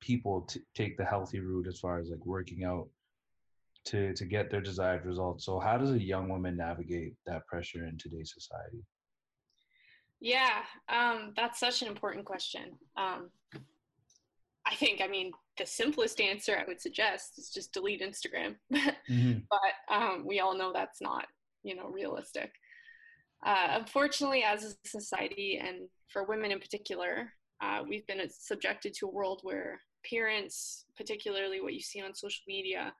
people 0.00 0.42
t- 0.42 0.60
take 0.74 0.98
the 0.98 1.04
healthy 1.04 1.40
route 1.40 1.66
as 1.66 1.80
far 1.80 1.98
as 1.98 2.10
like 2.10 2.26
working 2.26 2.62
out 2.62 2.86
to 3.86 4.12
to 4.12 4.26
get 4.26 4.50
their 4.50 4.60
desired 4.60 5.06
results 5.06 5.46
so 5.46 5.58
how 5.58 5.78
does 5.78 5.92
a 5.92 6.02
young 6.02 6.28
woman 6.28 6.58
navigate 6.58 7.14
that 7.24 7.46
pressure 7.46 7.86
in 7.86 7.96
today's 7.96 8.34
society 8.34 8.84
Yeah, 10.20 10.60
um, 10.90 11.32
that's 11.34 11.58
such 11.58 11.80
an 11.80 11.88
important 11.88 12.26
question. 12.26 12.76
Um, 12.98 13.30
I 14.66 14.74
think, 14.74 15.00
I 15.00 15.08
mean, 15.08 15.32
the 15.56 15.64
simplest 15.64 16.20
answer 16.20 16.58
I 16.58 16.64
would 16.68 16.78
suggest 16.78 17.38
is 17.38 17.50
just 17.50 17.72
delete 17.72 18.02
Instagram. 18.02 18.56
but 18.70 19.94
um, 19.94 20.26
we 20.26 20.40
all 20.40 20.54
know 20.54 20.72
that's 20.74 21.00
not, 21.00 21.24
you 21.62 21.74
know, 21.74 21.88
realistic. 21.88 22.52
Uh, 23.44 23.78
unfortunately, 23.80 24.42
as 24.42 24.64
a 24.84 24.88
society, 24.88 25.58
and 25.62 25.88
for 26.08 26.24
women 26.24 26.50
in 26.50 26.60
particular, 26.60 27.32
uh, 27.62 27.82
we've 27.88 28.06
been 28.06 28.20
subjected 28.28 28.92
to 28.94 29.06
a 29.06 29.10
world 29.10 29.40
where 29.42 29.80
appearance, 30.04 30.84
particularly 30.96 31.60
what 31.60 31.74
you 31.74 31.80
see 31.80 32.00
on 32.00 32.14
social 32.14 32.42
media, 32.46 32.92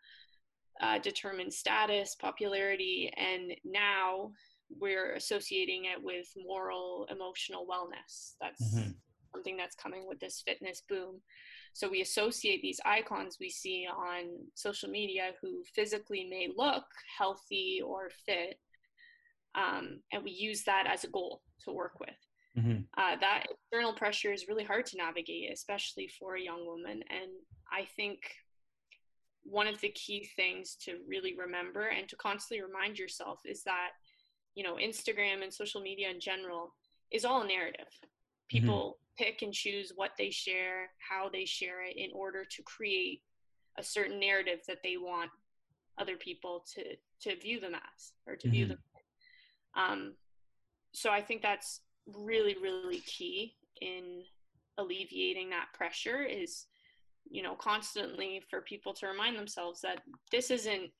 uh, 0.80 0.98
determines 0.98 1.56
status, 1.58 2.14
popularity, 2.14 3.12
and 3.16 3.52
now 3.64 4.32
we're 4.78 5.14
associating 5.14 5.86
it 5.86 6.02
with 6.02 6.26
moral, 6.36 7.06
emotional 7.10 7.66
wellness. 7.66 8.34
That's 8.40 8.60
Mhm. 8.60 8.94
something 9.32 9.56
that's 9.56 9.76
coming 9.76 10.06
with 10.06 10.20
this 10.20 10.40
fitness 10.40 10.82
boom. 10.88 11.22
So 11.72 11.88
we 11.88 12.00
associate 12.00 12.62
these 12.62 12.80
icons 12.84 13.38
we 13.38 13.50
see 13.50 13.86
on 13.86 14.50
social 14.54 14.88
media 14.90 15.34
who 15.40 15.64
physically 15.74 16.24
may 16.24 16.48
look 16.48 16.84
healthy 17.18 17.82
or 17.84 18.10
fit, 18.10 18.58
um, 19.54 20.02
and 20.12 20.22
we 20.24 20.30
use 20.30 20.64
that 20.64 20.86
as 20.86 21.04
a 21.04 21.08
goal 21.08 21.42
to 21.64 21.72
work 21.72 21.98
with. 22.00 22.16
Mhm. 22.56 22.86
Uh, 22.96 23.16
that 23.16 23.46
external 23.50 23.94
pressure 23.94 24.32
is 24.32 24.48
really 24.48 24.64
hard 24.64 24.84
to 24.86 24.96
navigate, 24.96 25.52
especially 25.52 26.08
for 26.08 26.34
a 26.34 26.40
young 26.40 26.66
woman. 26.66 27.02
And 27.08 27.30
I 27.70 27.84
think 27.96 28.18
one 29.42 29.66
of 29.66 29.80
the 29.80 29.90
key 29.90 30.24
things 30.36 30.76
to 30.76 30.98
really 31.06 31.34
remember 31.34 31.88
and 31.88 32.08
to 32.08 32.16
constantly 32.16 32.62
remind 32.64 32.98
yourself 32.98 33.40
is 33.44 33.62
that, 33.64 33.90
you 34.54 34.62
know, 34.64 34.74
Instagram 34.76 35.42
and 35.42 35.52
social 35.52 35.80
media 35.80 36.10
in 36.10 36.20
general 36.20 36.74
is 37.10 37.24
all 37.24 37.42
a 37.42 37.46
narrative. 37.46 37.88
People 38.48 38.98
pick 39.16 39.42
and 39.42 39.52
choose 39.54 39.92
what 39.94 40.12
they 40.18 40.30
share, 40.30 40.92
how 40.98 41.28
they 41.28 41.44
share 41.44 41.82
it 41.82 41.96
in 41.96 42.10
order 42.12 42.44
to 42.44 42.62
create 42.62 43.22
a 43.78 43.82
certain 43.82 44.18
narrative 44.18 44.60
that 44.66 44.82
they 44.82 44.96
want 44.96 45.30
other 45.98 46.16
people 46.16 46.64
to 46.74 46.96
to 47.20 47.36
view 47.36 47.60
them 47.60 47.74
as 47.74 48.12
or 48.26 48.34
to 48.34 48.48
view 48.48 48.64
Mhm. 48.64 48.68
them. 48.70 48.82
Um, 49.74 50.14
so 50.92 51.10
I 51.10 51.22
think 51.22 51.42
that's 51.42 51.80
really 52.06 52.56
really 52.60 53.00
key 53.00 53.54
in 53.80 54.22
alleviating 54.78 55.50
that 55.50 55.68
pressure 55.74 56.22
is 56.22 56.66
you 57.30 57.42
know 57.42 57.54
constantly 57.54 58.42
for 58.50 58.62
people 58.62 58.92
to 58.94 59.06
remind 59.06 59.36
themselves 59.36 59.80
that 59.82 60.00
this 60.32 60.50
isn't 60.50 60.90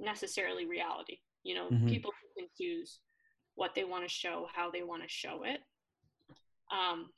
necessarily 0.00 0.66
reality 0.66 1.18
you 1.44 1.54
know 1.54 1.68
Mhm. 1.70 1.88
people 1.88 2.10
can 2.36 2.48
choose 2.60 2.98
what 3.54 3.74
they 3.74 3.84
want 3.84 4.02
to 4.02 4.08
show 4.08 4.48
how 4.52 4.70
they 4.70 4.82
want 4.82 5.02
to 5.02 5.08
show 5.08 5.44
it 5.44 5.60
um, 6.72 7.12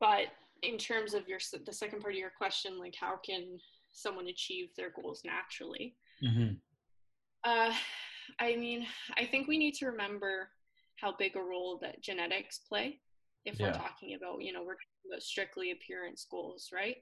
but 0.00 0.26
in 0.62 0.76
terms 0.76 1.14
of 1.14 1.26
your 1.28 1.38
the 1.64 1.72
second 1.72 2.00
part 2.00 2.14
of 2.14 2.18
your 2.18 2.32
question 2.36 2.78
like 2.78 2.94
how 3.00 3.16
can 3.24 3.58
someone 3.92 4.26
achieve 4.26 4.68
their 4.76 4.90
goals 4.90 5.22
naturally 5.24 5.96
Mhm. 6.22 6.60
uh, 7.44 7.74
I 8.38 8.56
mean, 8.56 8.86
I 9.16 9.26
think 9.26 9.48
we 9.48 9.58
need 9.58 9.74
to 9.74 9.86
remember 9.86 10.50
how 10.96 11.14
big 11.16 11.36
a 11.36 11.42
role 11.42 11.78
that 11.82 12.02
genetics 12.02 12.60
play 12.68 13.00
if 13.44 13.58
Yeah. 13.58 13.66
we're 13.66 13.72
talking 13.72 14.14
about, 14.14 14.42
you 14.42 14.52
know, 14.52 14.62
we're 14.62 14.74
talking 14.74 15.10
about 15.10 15.22
strictly 15.22 15.70
appearance 15.70 16.26
goals, 16.30 16.70
right? 16.72 16.96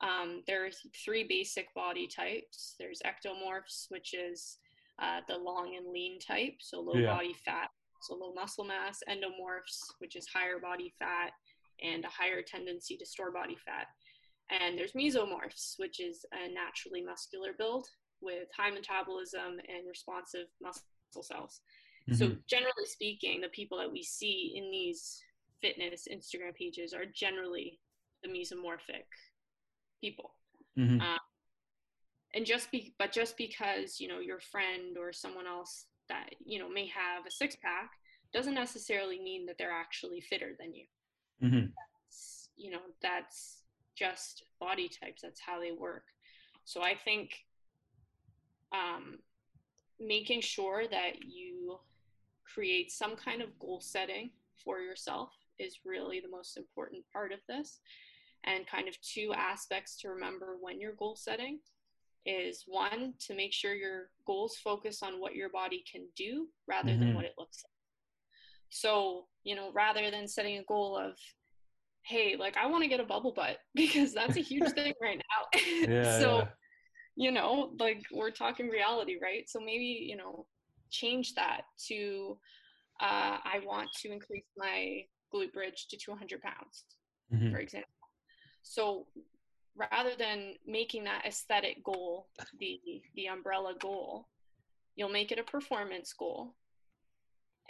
Um, 0.00 0.42
are 0.50 0.70
three 1.04 1.24
basic 1.24 1.72
body 1.74 2.08
types. 2.08 2.74
There's 2.78 3.02
ectomorphs, 3.04 3.86
which 3.90 4.14
is 4.14 4.58
uh, 5.00 5.20
the 5.28 5.36
long 5.36 5.76
and 5.76 5.92
lean 5.92 6.18
type, 6.18 6.54
so 6.60 6.80
low 6.80 7.00
Yeah. 7.00 7.14
body 7.14 7.34
fat, 7.44 7.68
so 8.02 8.14
low 8.14 8.32
muscle 8.32 8.64
mass. 8.64 9.00
Endomorphs, 9.08 9.78
which 9.98 10.16
is 10.16 10.26
higher 10.26 10.58
body 10.58 10.92
fat 10.98 11.32
and 11.82 12.04
a 12.04 12.08
higher 12.08 12.42
tendency 12.42 12.96
to 12.96 13.06
store 13.06 13.30
body 13.30 13.56
fat. 13.64 13.86
And 14.50 14.78
there's 14.78 14.92
mesomorphs, 14.92 15.74
which 15.78 16.00
is 16.00 16.24
a 16.32 16.52
naturally 16.52 17.02
muscular 17.02 17.52
build 17.56 17.86
with 18.22 18.48
high 18.56 18.70
metabolism 18.70 19.60
and 19.68 19.86
responsive 19.86 20.48
muscle 20.60 20.84
cells. 21.22 21.60
So, 22.12 22.28
Mhm. 22.28 22.46
generally 22.46 22.86
speaking, 22.86 23.40
the 23.40 23.48
people 23.48 23.78
that 23.78 23.90
we 23.90 24.02
see 24.02 24.56
in 24.56 24.70
these 24.70 25.24
fitness 25.60 26.08
Instagram 26.08 26.54
pages 26.54 26.92
are 26.92 27.06
generally 27.06 27.80
the 28.22 28.28
mesomorphic 28.28 29.06
people. 30.00 30.36
Mhm. 30.76 31.00
Um, 31.00 31.20
and 32.34 32.46
just 32.46 32.70
be, 32.70 32.94
but 32.98 33.12
just 33.12 33.36
because 33.36 34.00
you 34.00 34.08
know 34.08 34.18
your 34.18 34.40
friend 34.40 34.96
or 34.98 35.12
someone 35.12 35.46
else 35.46 35.86
that 36.08 36.34
you 36.44 36.58
know 36.58 36.68
may 36.68 36.86
have 36.86 37.26
a 37.26 37.30
six 37.30 37.54
pack 37.56 37.90
doesn't 38.32 38.54
necessarily 38.54 39.20
mean 39.20 39.46
that 39.46 39.58
they're 39.58 39.70
actually 39.70 40.20
fitter 40.20 40.56
than 40.58 40.74
you. 40.74 40.86
Mhm. 41.40 41.72
It's, 42.06 42.48
you 42.56 42.70
know, 42.70 42.82
that's 43.00 43.62
just 43.94 44.44
body 44.58 44.88
types. 44.88 45.22
That's 45.22 45.40
how 45.40 45.60
they 45.60 45.72
work. 45.72 46.06
So 46.64 46.82
I 46.82 46.96
think 46.96 47.46
um, 48.72 49.18
making 50.00 50.40
sure 50.40 50.84
that 50.90 51.24
you 51.24 51.78
create 52.44 52.90
some 52.90 53.16
kind 53.16 53.40
of 53.42 53.58
goal 53.58 53.80
setting 53.80 54.30
for 54.64 54.80
yourself 54.80 55.30
is 55.58 55.80
really 55.84 56.20
the 56.20 56.28
most 56.28 56.56
important 56.56 57.04
part 57.12 57.32
of 57.32 57.38
this. 57.48 57.80
And 58.44 58.66
kind 58.66 58.88
of 58.88 59.00
two 59.00 59.32
aspects 59.36 59.96
to 60.00 60.08
remember 60.08 60.56
when 60.60 60.80
you're 60.80 60.94
goal 60.94 61.14
setting 61.16 61.60
is 62.26 62.64
one, 62.66 63.14
to 63.26 63.34
make 63.34 63.52
sure 63.52 63.74
your 63.74 64.10
goals 64.26 64.56
focus 64.56 65.02
on 65.02 65.20
what 65.20 65.34
your 65.34 65.48
body 65.48 65.84
can 65.90 66.06
do 66.16 66.48
rather 66.66 66.96
than 66.96 67.08
Mhm. 67.08 67.14
what 67.14 67.24
it 67.24 67.34
looks 67.38 67.62
like. 67.64 67.72
So, 68.70 69.28
you 69.44 69.54
know, 69.54 69.70
rather 69.72 70.10
than 70.10 70.26
setting 70.26 70.58
a 70.58 70.64
goal 70.64 70.96
of, 70.96 71.18
hey, 72.02 72.36
like 72.36 72.56
I 72.56 72.66
want 72.66 72.82
to 72.82 72.88
get 72.88 73.00
a 73.00 73.04
bubble 73.04 73.32
butt 73.32 73.58
because 73.74 74.12
that's 74.12 74.36
a 74.36 74.40
huge 74.40 74.72
thing 74.74 74.94
right 75.00 75.18
now. 75.18 75.60
Yeah. 75.88 76.18
so, 76.18 76.38
yeah. 76.38 76.44
You 77.16 77.30
know, 77.30 77.72
like 77.78 78.02
we're 78.12 78.30
talking 78.30 78.68
reality, 78.68 79.16
right? 79.22 79.48
So 79.48 79.60
maybe, 79.60 80.06
you 80.08 80.16
know, 80.16 80.46
change 80.90 81.34
that 81.34 81.62
to 81.88 82.38
uh, 83.00 83.38
I 83.44 83.60
want 83.64 83.90
to 84.02 84.12
increase 84.12 84.44
my 84.56 85.04
glute 85.34 85.52
bridge 85.52 85.88
to 85.88 85.96
200 85.96 86.40
pounds, 86.42 86.84
Mhm. 87.32 87.50
for 87.50 87.58
example. 87.58 87.88
So 88.62 89.06
rather 89.74 90.14
than 90.16 90.54
making 90.66 91.04
that 91.04 91.24
aesthetic 91.26 91.82
goal 91.82 92.28
the 92.58 92.78
the 93.14 93.26
umbrella 93.26 93.74
goal 93.80 94.28
you'll 94.96 95.08
make 95.08 95.32
it 95.32 95.38
a 95.38 95.42
performance 95.42 96.12
goal 96.12 96.54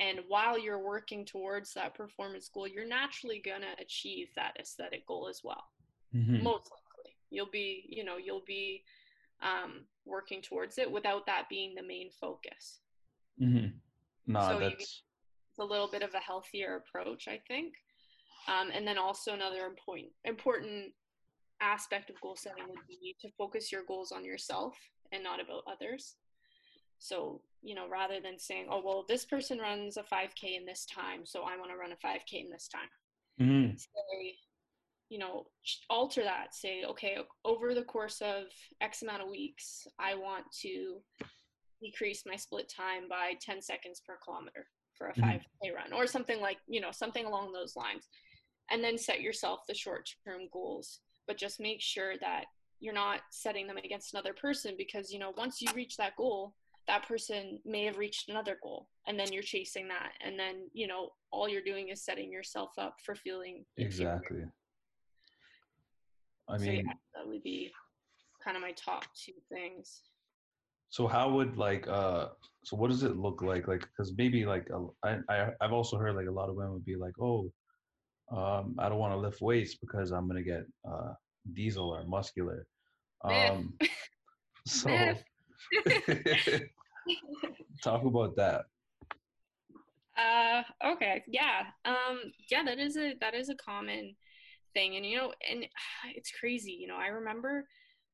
and 0.01 0.19
while 0.27 0.59
you're 0.59 0.81
working 0.85 1.25
towards 1.25 1.73
that 1.75 1.95
performance 1.95 2.49
goal 2.49 2.67
you're 2.67 2.85
naturally 2.89 3.41
going 3.45 3.61
to 3.61 3.81
achieve 3.81 4.27
that 4.35 4.57
aesthetic 4.59 5.07
goal 5.07 5.29
as 5.29 5.43
well 5.45 5.65
Mhm. 6.13 6.43
most 6.43 6.69
likely 6.73 7.17
you'll 7.31 7.51
be 7.51 7.87
you 7.89 8.03
know 8.03 8.17
you'll 8.17 8.43
be 8.47 8.83
um, 9.43 9.85
working 10.05 10.43
towards 10.43 10.79
it 10.79 10.91
without 10.91 11.27
that 11.27 11.49
being 11.49 11.75
the 11.75 11.83
main 11.83 12.11
focus 12.21 12.81
Mhm. 13.41 13.81
Nah, 14.27 14.49
So 14.49 14.59
that's 14.61 14.75
it's 14.81 15.59
a 15.59 15.65
little 15.65 15.89
bit 15.89 16.03
of 16.03 16.15
a 16.15 16.19
healthier 16.19 16.77
approach 16.77 17.29
i 17.29 17.39
think 17.49 17.75
um, 18.49 18.71
and 18.73 18.87
then 18.87 18.99
also 18.99 19.33
another 19.35 19.67
important 19.67 20.11
important 20.25 20.93
aspect 21.61 22.11
of 22.11 22.21
goal 22.21 22.37
setting 22.37 22.67
would 22.69 22.87
be 22.89 23.15
to 23.21 23.29
focus 23.39 23.71
your 23.71 23.85
goals 23.85 24.13
on 24.13 24.25
yourself 24.25 24.77
and 25.13 25.23
not 25.23 25.41
about 25.41 25.63
others 25.67 26.17
so 26.99 27.41
you 27.63 27.75
know 27.75 27.89
rather 27.89 28.21
than 28.21 28.39
saying 28.39 28.67
oh 28.71 28.83
well 28.85 29.05
this 29.09 29.25
person 29.25 29.59
runs 29.59 29.97
a 29.97 30.03
5k 30.03 30.57
in 30.57 30.65
this 30.65 30.87
time 30.87 31.25
so 31.25 31.43
i 31.43 31.57
want 31.57 31.71
to 31.71 31.77
run 31.77 31.93
a 31.93 31.97
5k 31.97 32.41
in 32.41 32.51
this 32.51 32.69
time 32.69 32.89
Mhm. 33.41 33.79
say, 33.79 34.37
you 35.13 35.19
know, 35.19 35.45
alter 35.91 36.23
that. 36.23 36.55
Say, 36.55 36.85
okay, 36.85 37.19
over 37.45 37.75
the 37.75 37.85
course 37.85 38.23
of 38.23 38.45
X 38.81 39.03
amount 39.03 39.23
of 39.23 39.29
weeks, 39.29 39.87
I 39.99 40.15
want 40.15 40.47
to 40.63 41.03
decrease 41.83 42.23
my 42.25 42.35
split 42.37 42.73
time 42.75 43.09
by 43.11 43.35
10 43.43 43.61
seconds 43.61 44.01
per 44.07 44.17
kilometer 44.25 44.71
for 44.97 45.09
a 45.09 45.13
Mhm. 45.15 45.21
5K 45.21 45.71
run 45.75 45.93
or 45.93 46.07
something 46.07 46.41
like, 46.41 46.57
you 46.67 46.81
know, 46.81 46.91
something 46.91 47.27
along 47.27 47.53
those 47.53 47.77
lines. 47.77 48.09
And 48.71 48.83
then 48.83 48.97
set 48.97 49.21
yourself 49.21 49.67
the 49.67 49.75
short 49.75 50.09
term 50.25 50.49
goals, 50.51 51.03
but 51.27 51.37
just 51.37 51.61
make 51.61 51.83
sure 51.83 52.17
that 52.19 52.47
you're 52.81 52.95
not 52.95 53.21
setting 53.31 53.67
them 53.67 53.77
against 53.77 54.15
another 54.15 54.33
person 54.33 54.77
because, 54.79 55.13
you 55.13 55.19
know, 55.19 55.35
once 55.37 55.61
you 55.61 55.71
reach 55.75 55.99
that 55.99 56.17
goal, 56.17 56.55
that 56.87 57.07
person 57.07 57.61
may 57.67 57.85
have 57.85 57.99
reached 57.99 58.31
another 58.31 58.59
goal 58.63 58.89
and 59.07 59.21
then 59.21 59.31
you're 59.31 59.43
chasing 59.43 59.87
that 59.87 60.15
and 60.21 60.37
then 60.37 60.69
you 60.73 60.89
know 60.89 61.11
all 61.31 61.49
you're 61.49 61.63
doing 61.63 61.91
is 61.91 62.05
setting 62.05 62.33
yourself 62.33 62.71
up 62.77 62.97
for 63.05 63.15
feeling 63.15 63.65
inferior. 63.77 64.53
I 66.49 66.59
so 66.59 66.65
mean, 66.65 66.85
yeah, 66.87 66.93
that 67.15 67.27
would 67.27 67.43
be 67.43 67.73
kind 68.43 68.57
of 68.57 68.63
my 68.63 68.73
top 68.73 69.05
two 69.15 69.33
things. 69.51 70.03
So 70.91 71.07
how 71.07 71.31
would 71.31 71.57
like 71.57 71.89
uh 71.89 72.29
so 72.65 72.77
what 72.77 72.91
does 72.91 73.03
it 73.03 73.17
look 73.17 73.41
like 73.41 73.67
like 73.67 73.81
because 73.81 74.13
maybe 74.17 74.45
like 74.45 74.69
I, 75.03 75.19
I 75.31 75.49
I've 75.61 75.73
also 75.73 75.97
heard 75.97 76.15
like 76.15 76.27
a 76.27 76.31
lot 76.31 76.51
of 76.51 76.55
women 76.55 76.75
would 76.75 76.85
be 76.85 76.97
like 76.97 77.15
oh 77.21 77.51
um 78.31 78.77
I 78.79 78.89
don't 78.91 78.99
want 78.99 79.15
to 79.15 79.19
lift 79.19 79.41
weights 79.41 79.77
because 79.77 80.11
I'm 80.11 80.29
gonna 80.29 80.43
get 80.43 80.65
uh 80.85 81.15
diesel 81.55 81.91
or 81.91 82.05
muscular. 82.05 82.67
Um 83.25 83.73
so 84.67 84.91
talk 87.83 88.05
about 88.05 88.37
that. 88.37 88.67
Uh 90.19 90.63
okay 90.85 91.23
yeah 91.27 91.69
um 91.87 92.21
yeah 92.51 92.63
that 92.65 92.79
is 92.79 92.99
a 92.99 93.15
that 93.23 93.35
is 93.35 93.49
a 93.49 93.55
common 93.55 94.15
thing 94.75 94.97
and 94.97 95.07
you 95.07 95.17
know 95.17 95.33
and 95.49 95.67
it's 96.17 96.31
crazy 96.31 96.73
you 96.73 96.87
know 96.87 96.97
i 96.97 97.07
remember 97.07 97.67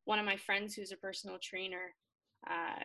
one 0.05 0.19
of 0.19 0.25
my 0.25 0.37
friends 0.37 0.75
who's 0.75 0.93
a 0.93 0.97
personal 0.97 1.39
trainer 1.43 1.95
uh 2.49 2.83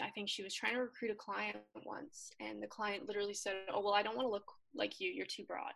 i 0.00 0.10
think 0.14 0.28
she 0.28 0.42
was 0.42 0.54
trying 0.54 0.74
to 0.74 0.80
recruit 0.80 1.10
a 1.10 1.14
client 1.14 1.56
once 1.84 2.30
and 2.40 2.62
the 2.62 2.66
client 2.66 3.06
literally 3.06 3.34
said 3.34 3.54
oh 3.72 3.80
well 3.80 3.94
i 3.94 4.02
don't 4.02 4.16
want 4.16 4.26
to 4.26 4.32
look 4.32 4.50
like 4.74 5.00
you 5.00 5.10
you're 5.10 5.26
too 5.26 5.44
broad. 5.44 5.72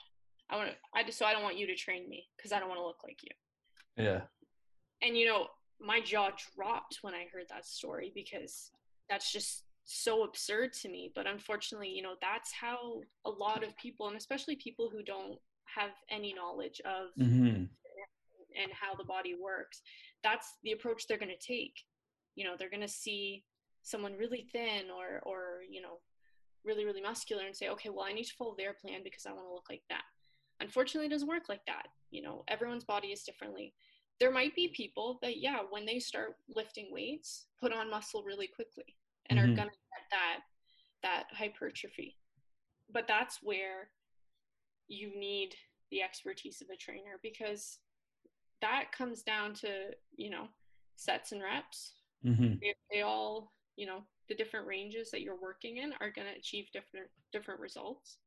I 0.50 0.57
want 0.57 0.71
to 0.71 0.76
i 0.95 1.04
just 1.04 1.18
so 1.18 1.26
i 1.26 1.33
don't 1.33 1.42
want 1.42 1.59
you 1.59 1.66
to 1.66 1.75
train 1.75 2.09
me 2.09 2.26
because 2.37 2.52
i 2.52 2.59
don't 2.59 2.68
want 2.68 2.80
to 2.80 2.87
look 2.87 3.02
like 3.04 3.18
you. 3.23 4.02
Yeah. 4.02 4.23
And 5.02 5.16
you 5.16 5.26
know 5.26 5.49
my 5.80 6.00
jaw 6.00 6.30
dropped 6.57 6.99
when 7.02 7.14
i 7.14 7.26
heard 7.33 7.45
that 7.50 7.66
story 7.66 8.12
because 8.14 8.71
that's 9.09 9.30
just 9.33 9.64
so 9.85 10.24
absurd 10.24 10.72
to 10.72 10.88
me 10.88 11.11
but 11.14 11.27
unfortunately 11.27 11.88
you 11.88 12.03
know 12.03 12.14
that's 12.20 12.53
how 12.53 13.01
a 13.24 13.31
lot 13.31 13.62
of 13.62 13.77
people 13.77 14.09
and 14.09 14.16
especially 14.16 14.57
people 14.57 14.90
who 14.92 15.03
don't 15.03 15.38
have 15.74 15.90
any 16.11 16.33
knowledge 16.35 16.81
of 16.85 17.09
hmm 17.16 17.64
and 18.61 18.72
how 18.72 18.94
the 18.94 19.04
body 19.04 19.35
works 19.40 19.83
that's 20.24 20.54
the 20.64 20.72
approach 20.72 21.07
they're 21.07 21.18
going 21.18 21.28
to 21.31 21.46
take. 21.46 21.74
You 22.35 22.44
know 22.44 22.54
they're 22.59 22.70
going 22.70 22.83
to 22.83 22.88
see 22.88 23.44
someone 23.83 24.14
really 24.16 24.46
thin 24.52 24.90
or 24.90 25.20
or 25.24 25.61
you 25.70 25.81
know 25.81 26.00
really 26.64 26.85
really 26.85 27.00
muscular 27.00 27.44
and 27.46 27.57
say 27.57 27.68
okay 27.68 27.88
well 27.88 28.04
i 28.04 28.12
need 28.12 28.24
to 28.24 28.35
follow 28.37 28.54
their 28.59 28.74
plan 28.74 29.00
because 29.04 29.26
i 29.26 29.33
want 29.33 29.46
to 29.46 29.52
look 29.52 29.70
like 29.70 29.83
that. 29.88 30.02
Unfortunately 30.61 31.07
it 31.07 31.11
doesn't 31.11 31.28
work 31.28 31.48
like 31.48 31.64
that. 31.66 31.87
You 32.11 32.22
know 32.22 32.44
everyone's 32.48 32.85
body 32.85 33.09
is 33.09 33.22
differently. 33.22 33.74
There 34.18 34.33
might 34.33 34.54
be 34.57 34.68
people 34.68 35.18
that 35.22 35.38
yeah 35.38 35.59
when 35.70 35.87
they 35.87 35.98
start 36.00 36.37
lifting 36.48 36.88
weights 36.90 37.46
put 37.61 37.72
on 37.72 37.90
muscle 37.90 38.22
really 38.24 38.48
quickly 38.48 38.96
and 39.31 39.38
Mhm. 39.38 39.42
are 39.42 39.54
going 39.54 39.68
to 39.68 39.74
get 39.92 40.04
that 40.11 40.40
that 41.02 41.24
hypertrophy. 41.33 42.16
But 42.90 43.07
that's 43.07 43.38
where 43.42 43.90
you 44.88 45.18
need 45.18 45.55
the 45.90 46.03
expertise 46.03 46.61
of 46.61 46.68
a 46.70 46.77
trainer 46.77 47.18
because 47.22 47.79
that 48.61 48.90
comes 48.96 49.22
down 49.22 49.55
to 49.55 49.68
you 50.16 50.31
know 50.31 50.48
sets 50.96 51.33
and 51.33 51.42
reps. 51.42 51.92
Hmm 52.22 52.55
they, 52.61 52.74
they 52.92 53.03
all 53.03 53.53
you 53.77 53.87
know 53.87 54.03
the 54.29 54.35
different 54.35 54.66
ranges 54.66 55.11
that 55.11 55.22
you're 55.22 55.40
working 55.40 55.79
in 55.79 55.92
are 56.01 56.11
going 56.11 56.27
to 56.27 56.38
achieve 56.38 56.66
different 56.72 57.07
different 57.33 57.61
results. 57.61 58.18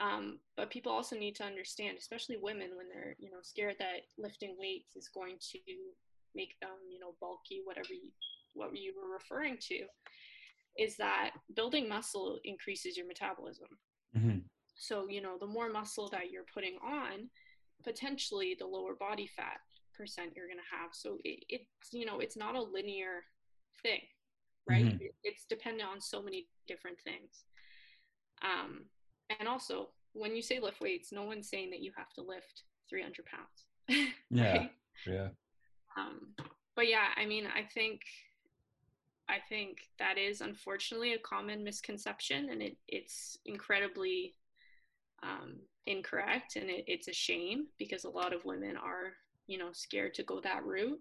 Um, 0.00 0.40
but 0.56 0.70
people 0.70 0.90
also 0.90 1.16
need 1.16 1.36
to 1.36 1.44
understand 1.44 1.96
especially 1.98 2.36
women 2.36 2.70
when 2.76 2.88
they're 2.92 3.16
you 3.18 3.30
know 3.30 3.38
scared 3.42 3.76
that 3.78 4.02
lifting 4.18 4.56
weights 4.58 4.96
is 4.96 5.08
going 5.08 5.36
to 5.52 5.58
make 6.34 6.58
them 6.60 6.70
you 6.90 6.98
know 6.98 7.14
bulky 7.20 7.62
whatever 7.64 7.92
you, 7.92 8.10
what 8.54 8.76
you 8.76 8.92
were 9.00 9.12
referring 9.12 9.56
to 9.68 9.84
is 10.76 10.96
that 10.96 11.30
building 11.54 11.88
muscle 11.88 12.38
increases 12.44 12.96
your 12.96 13.06
metabolism. 13.06 13.68
Hmm 14.16 14.38
so, 14.74 15.08
you 15.08 15.20
know, 15.20 15.36
the 15.38 15.46
more 15.46 15.70
muscle 15.70 16.08
that 16.10 16.30
you're 16.30 16.46
putting 16.52 16.76
on, 16.84 17.28
potentially 17.82 18.56
the 18.58 18.66
lower 18.66 18.94
body 18.94 19.26
fat 19.26 19.58
percent 19.96 20.32
you're 20.34 20.48
going 20.48 20.58
to 20.58 20.76
have. 20.76 20.90
So 20.92 21.18
it, 21.24 21.44
it's, 21.48 21.92
you 21.92 22.04
know, 22.06 22.20
it's 22.20 22.36
not 22.36 22.56
a 22.56 22.62
linear 22.62 23.24
thing, 23.82 24.00
right? 24.68 24.84
Mhm. 24.86 25.00
It, 25.00 25.14
it's 25.22 25.44
dependent 25.44 25.88
on 25.88 26.00
so 26.00 26.22
many 26.22 26.48
different 26.66 26.98
things. 27.00 27.44
Um, 28.42 28.86
and 29.38 29.48
also, 29.48 29.90
when 30.12 30.34
you 30.34 30.42
say 30.42 30.60
lift 30.60 30.80
weights, 30.80 31.12
no 31.12 31.24
one's 31.24 31.48
saying 31.48 31.70
that 31.70 31.80
you 31.80 31.92
have 31.96 32.12
to 32.14 32.22
lift 32.22 32.64
300 32.90 33.24
pounds. 33.26 33.64
Yeah. 34.30 34.52
right? 34.58 34.70
yeah 35.06 35.28
um, 35.98 36.34
but 36.74 36.88
yeah 36.88 37.08
i 37.16 37.26
mean 37.26 37.46
i 37.54 37.62
think 37.62 38.00
i 39.28 39.36
think 39.48 39.78
that 39.98 40.16
is 40.18 40.40
unfortunately 40.40 41.12
a 41.12 41.18
common 41.18 41.62
misconception 41.62 42.48
and 42.50 42.62
it, 42.62 42.76
it's 42.88 43.36
incredibly 43.44 44.34
um, 45.24 45.56
incorrect 45.86 46.56
and 46.56 46.70
it, 46.70 46.84
it's 46.86 47.08
a 47.08 47.12
shame 47.12 47.66
because 47.78 48.04
a 48.04 48.10
lot 48.10 48.32
of 48.32 48.44
women 48.44 48.76
are 48.76 49.12
you 49.46 49.58
know 49.58 49.70
scared 49.72 50.14
to 50.14 50.22
go 50.22 50.40
that 50.40 50.64
route. 50.64 51.00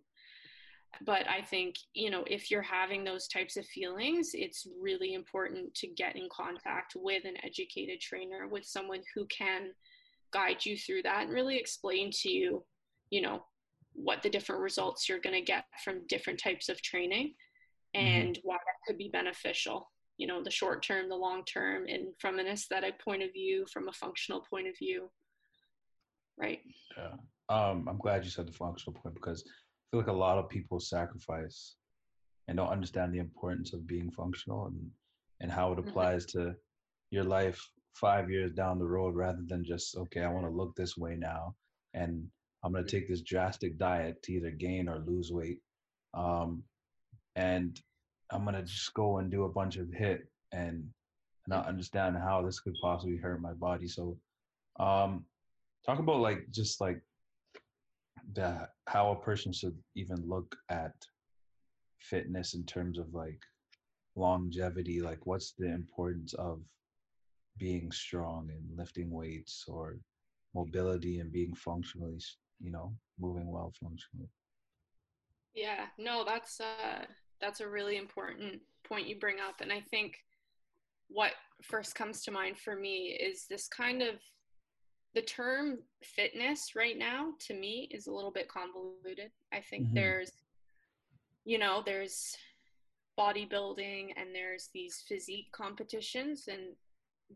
But 1.05 1.27
i 1.27 1.41
think 1.41 1.75
you 1.95 2.11
know 2.11 2.23
if 2.27 2.51
you're 2.51 2.61
having 2.61 3.03
those 3.03 3.27
types 3.27 3.57
of 3.57 3.65
feelings 3.65 4.31
it's 4.33 4.67
really 4.79 5.15
important 5.15 5.73
to 5.73 5.87
get 5.87 6.15
in 6.15 6.27
contact 6.31 6.93
with 6.95 7.25
an 7.25 7.33
educated 7.43 7.99
trainer 7.99 8.47
with 8.47 8.63
someone 8.63 9.01
who 9.15 9.25
can 9.25 9.71
guide 10.31 10.63
you 10.65 10.77
through 10.77 11.01
that 11.03 11.23
and 11.23 11.33
really 11.33 11.57
explain 11.57 12.11
to 12.11 12.29
you 12.29 12.63
you 13.09 13.21
know 13.21 13.43
what 13.93 14.21
the 14.21 14.29
different 14.29 14.61
results 14.61 15.07
you're 15.07 15.19
going 15.19 15.35
to 15.35 15.41
get 15.41 15.65
from 15.83 16.05
different 16.07 16.39
types 16.39 16.69
of 16.69 16.81
training 16.81 17.33
and 17.93 18.39
why 18.43 18.55
that 18.55 18.87
could 18.87 18.97
be 18.97 19.09
beneficial 19.09 19.91
you 20.23 20.27
know 20.27 20.41
the 20.41 20.49
short 20.49 20.81
term 20.81 21.09
the 21.09 21.15
long 21.27 21.43
term 21.43 21.85
and 21.85 22.03
from 22.17 22.39
an 22.39 22.47
aesthetic 22.47 22.97
point 23.03 23.21
of 23.21 23.33
view 23.33 23.65
from 23.73 23.89
a 23.89 23.91
functional 23.91 24.39
point 24.49 24.67
of 24.69 24.77
view 24.77 25.09
right 26.37 26.61
Yeah. 26.97 27.15
Um, 27.49 27.89
I'm 27.89 27.97
glad 27.97 28.23
you 28.23 28.29
said 28.31 28.47
the 28.47 28.53
functional 28.53 28.97
point 29.01 29.15
because 29.15 29.43
I 29.45 29.51
feel 29.91 29.99
like 29.99 30.07
a 30.07 30.13
lot 30.27 30.37
of 30.37 30.47
people 30.47 30.79
sacrifice 30.79 31.75
and 32.47 32.55
don't 32.55 32.69
understand 32.69 33.13
the 33.13 33.19
importance 33.19 33.73
of 33.73 33.85
being 33.85 34.09
functional 34.11 34.67
and, 34.67 34.79
and 35.41 35.51
how 35.51 35.73
it 35.73 35.77
Mhm. 35.79 35.89
applies 35.89 36.25
to 36.27 36.55
your 37.11 37.25
life 37.25 37.59
five 38.05 38.31
years 38.31 38.53
down 38.53 38.79
the 38.79 38.87
road 38.97 39.13
rather 39.13 39.43
than 39.45 39.65
just, 39.65 39.97
okay, 39.97 40.21
I 40.23 40.31
want 40.31 40.45
to 40.45 40.57
look 40.59 40.73
this 40.77 40.95
way 40.95 41.17
now 41.17 41.53
and 41.93 42.31
I'm 42.63 42.71
going 42.71 42.85
to 42.85 42.89
take 42.89 43.09
this 43.09 43.21
drastic 43.21 43.77
diet 43.77 44.23
to 44.23 44.31
either 44.31 44.51
gain 44.51 44.87
or 44.87 44.99
lose 44.99 45.33
weight. 45.33 45.59
Um, 46.13 46.63
and 47.35 47.77
I'm 48.33 48.43
going 48.43 48.55
to 48.55 48.63
just 48.63 48.93
go 48.93 49.19
and 49.19 49.31
do 49.31 49.43
a 49.43 49.49
bunch 49.49 49.77
of 49.77 49.87
HIIT 49.87 50.19
and 50.51 50.83
not 51.47 51.67
understand 51.67 52.17
how 52.17 52.41
this 52.41 52.59
could 52.59 52.75
possibly 52.81 53.17
hurt 53.17 53.41
my 53.41 53.53
body. 53.53 53.87
So, 53.87 54.17
um, 54.79 55.25
talk 55.85 55.99
about 55.99 56.19
like 56.19 56.45
just 56.51 56.81
like 56.81 57.01
the 58.33 58.67
how 58.87 59.11
a 59.11 59.15
person 59.23 59.51
should 59.51 59.77
even 59.95 60.23
look 60.27 60.55
at 60.69 60.93
fitness 61.99 62.53
in 62.53 62.63
terms 62.65 62.97
of 62.97 63.13
like 63.13 63.39
longevity 64.15 65.01
like 65.01 65.25
what's 65.25 65.53
the 65.57 65.67
importance 65.67 66.33
of 66.33 66.59
being 67.57 67.91
strong 67.91 68.49
and 68.49 68.77
lifting 68.77 69.11
weights 69.11 69.65
or 69.67 69.97
mobility 70.55 71.19
and 71.19 71.31
being 71.31 71.53
functionally 71.55 72.17
you 72.61 72.71
know 72.71 72.93
moving 73.19 73.51
well 73.51 73.73
functionally. 73.81 74.29
Yeah, 75.53 75.85
no, 75.99 76.23
that's 76.25 76.59
uh 76.59 77.05
that's 77.43 77.59
a 77.59 77.67
really 77.67 77.97
important 77.97 78.61
point 78.87 79.07
you 79.07 79.19
bring 79.19 79.37
up 79.39 79.61
and 79.61 79.71
I 79.71 79.81
think 79.81 80.15
what 81.09 81.31
first 81.61 81.95
comes 81.95 82.23
to 82.23 82.31
mind 82.31 82.57
for 82.57 82.75
me 82.75 83.17
is 83.19 83.45
this 83.49 83.67
kind 83.67 84.01
of 84.01 84.15
the 85.13 85.21
term 85.21 85.79
fitness 86.03 86.71
right 86.75 86.97
now 86.97 87.33
to 87.47 87.53
me 87.53 87.87
is 87.91 88.07
a 88.07 88.11
little 88.11 88.31
bit 88.31 88.49
convoluted. 88.49 89.29
I 89.53 89.61
think 89.61 89.85
mm-hmm. 89.85 89.95
there's 89.95 90.31
you 91.45 91.57
know, 91.57 91.83
there's 91.85 92.37
bodybuilding 93.19 94.13
and 94.15 94.33
there's 94.33 94.69
these 94.73 95.03
physique 95.07 95.51
competitions 95.51 96.47
and 96.47 96.61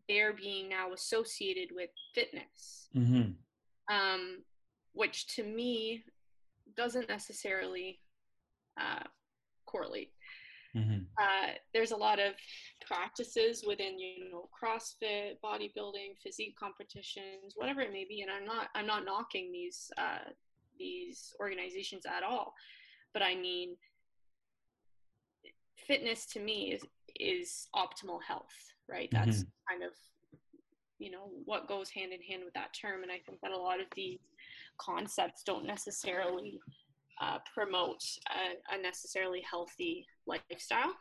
they're 0.07 0.33
being 0.33 0.69
now 0.69 0.93
associated 0.93 1.69
with 1.75 1.89
fitness. 2.15 2.87
Mm-hmm. 2.95 3.31
Um, 3.93 4.43
which 4.93 5.27
to 5.35 5.43
me 5.43 6.03
doesn't 6.75 7.09
necessarily 7.09 7.99
uh, 8.79 9.03
correlate. 9.67 10.11
Mm-hmm. 10.75 11.03
Uh, 11.17 11.53
there's 11.73 11.91
a 11.91 11.97
lot 11.97 12.19
of 12.19 12.33
practices 12.85 13.63
within 13.65 13.97
you 13.97 14.29
know 14.31 14.49
CrossFit, 14.51 15.35
bodybuilding, 15.43 16.17
physique 16.21 16.55
competitions, 16.59 17.53
whatever 17.55 17.81
it 17.81 17.91
may 17.91 18.05
be, 18.07 18.21
and 18.21 18.31
I'm 18.31 18.45
not 18.45 18.67
I'm 18.75 18.85
not 18.85 19.05
knocking 19.05 19.51
these 19.51 19.89
uh, 19.97 20.29
these 20.77 21.33
organizations 21.39 22.05
at 22.05 22.23
all, 22.23 22.53
but 23.13 23.23
I 23.23 23.35
mean, 23.35 23.75
fitness 25.87 26.25
to 26.27 26.39
me 26.39 26.73
is 26.73 26.83
is 27.19 27.67
optimal 27.75 28.19
health, 28.27 28.53
right? 28.89 29.09
That's 29.11 29.39
mm-hmm. 29.39 29.71
kind 29.73 29.83
of 29.83 29.91
you 30.99 31.11
know 31.11 31.29
what 31.45 31.67
goes 31.67 31.89
hand 31.89 32.11
in 32.13 32.21
hand 32.21 32.43
with 32.43 32.53
that 32.53 32.75
term, 32.79 33.03
and 33.03 33.11
I 33.11 33.19
think 33.25 33.39
that 33.41 33.51
a 33.51 33.57
lot 33.57 33.79
of 33.79 33.87
these 33.95 34.19
concepts 34.79 35.43
don't 35.43 35.65
necessarily 35.65 36.59
uh, 37.21 37.39
promote 37.53 38.03
a, 38.29 38.75
a, 38.75 38.81
necessarily 38.81 39.41
healthy 39.49 40.05
lifestyle. 40.27 40.93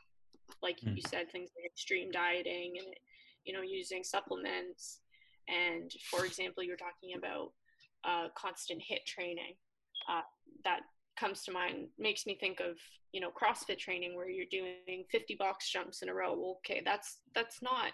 Like 0.62 0.80
mm. 0.80 0.96
you 0.96 1.02
said, 1.02 1.30
things 1.30 1.50
like 1.56 1.70
extreme 1.70 2.10
dieting 2.10 2.74
and 2.78 2.86
you 3.44 3.52
know 3.52 3.62
using 3.62 4.02
supplements. 4.02 5.00
And 5.48 5.90
for 6.10 6.24
example, 6.24 6.62
you're 6.62 6.76
talking 6.76 7.16
about 7.16 7.52
uh, 8.04 8.28
constant 8.36 8.80
HIIT 8.80 9.04
training. 9.06 9.54
Uh, 10.08 10.22
that 10.64 10.80
comes 11.18 11.42
to 11.42 11.52
mind 11.52 11.88
makes 11.98 12.26
me 12.26 12.36
think 12.38 12.60
of 12.60 12.76
you 13.12 13.20
know 13.20 13.30
CrossFit 13.30 13.78
training 13.78 14.14
where 14.14 14.28
you're 14.28 14.46
doing 14.50 15.04
50 15.10 15.36
box 15.38 15.70
jumps 15.70 16.02
in 16.02 16.08
a 16.08 16.14
row. 16.14 16.32
Well, 16.32 16.58
okay, 16.64 16.82
that's 16.84 17.18
that's 17.34 17.60
not 17.62 17.92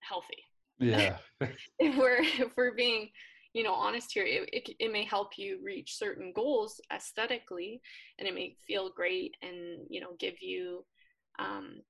healthy. 0.00 0.44
Yeah. 0.78 1.18
if 1.78 1.96
we're 1.96 2.22
if 2.22 2.56
we're 2.56 2.74
being 2.74 3.10
you 3.54 3.62
know 3.62 3.72
honest 3.72 4.12
here 4.12 4.24
it, 4.24 4.48
it, 4.52 4.68
it, 4.78 4.92
may 4.92 5.04
help 5.04 5.38
you 5.38 5.58
reach 5.64 5.96
certain 5.96 6.32
goals 6.34 6.80
aesthetically 6.92 7.80
and 8.18 8.28
it 8.28 8.34
may 8.34 8.54
feel 8.66 8.90
great 8.94 9.34
and 9.42 9.86
you 9.88 10.00
know 10.00 10.10
give 10.18 10.34
you 10.42 10.84
um, 11.38 11.80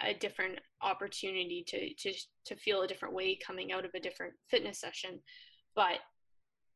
a 0.00 0.14
different 0.14 0.58
opportunity 0.82 1.64
to, 1.66 1.94
to 1.94 2.12
to 2.46 2.56
feel 2.56 2.82
a 2.82 2.86
different 2.86 3.14
way 3.14 3.38
coming 3.44 3.72
out 3.72 3.84
of 3.84 3.90
a 3.94 4.00
different 4.00 4.34
fitness 4.50 4.80
session. 4.80 5.20
But 5.74 5.98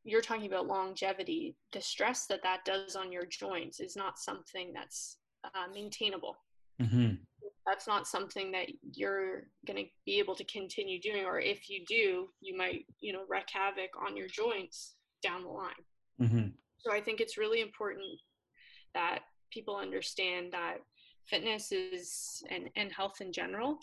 you're 0.05 0.23
talking 0.23 0.47
about 0.47 0.67
longevity. 0.67 1.57
The 1.73 1.81
stress 1.81 2.27
that 2.27 2.43
that 2.43 2.65
does 2.65 2.97
on 2.97 3.13
your 3.13 3.27
joints 3.27 3.81
is 3.81 3.97
not 3.97 4.19
something 4.19 4.73
that's 4.73 5.19
uh, 5.45 5.67
maintainable. 5.73 6.37
Mm-hmm 6.81 7.15
that's 7.69 7.87
not 7.87 8.07
something 8.07 8.51
that 8.53 8.69
you're 8.93 9.45
going 9.67 9.77
to 9.77 9.91
be 10.07 10.19
able 10.19 10.35
to 10.35 10.45
continue 10.45 11.01
doing 11.01 11.25
or 11.25 11.39
if 11.39 11.69
you 11.69 11.85
do 11.87 12.29
you 12.41 12.57
might 12.57 12.87
you 13.01 13.13
know 13.13 13.25
wreak 13.29 13.49
havoc 13.53 13.91
on 14.07 14.17
your 14.17 14.29
joints 14.29 14.95
down 15.23 15.43
the 15.43 15.49
line 15.49 15.85
mm-hmm. 16.21 16.49
so 16.79 16.93
i 16.93 17.01
think 17.01 17.21
it's 17.21 17.37
really 17.37 17.61
important 17.61 18.07
that 18.95 19.21
people 19.53 19.77
understand 19.77 20.53
that 20.53 20.77
fitness 21.27 21.73
is 21.73 22.43
and, 22.51 22.71
and 22.77 22.91
health 22.93 23.21
in 23.21 23.33
general 23.33 23.79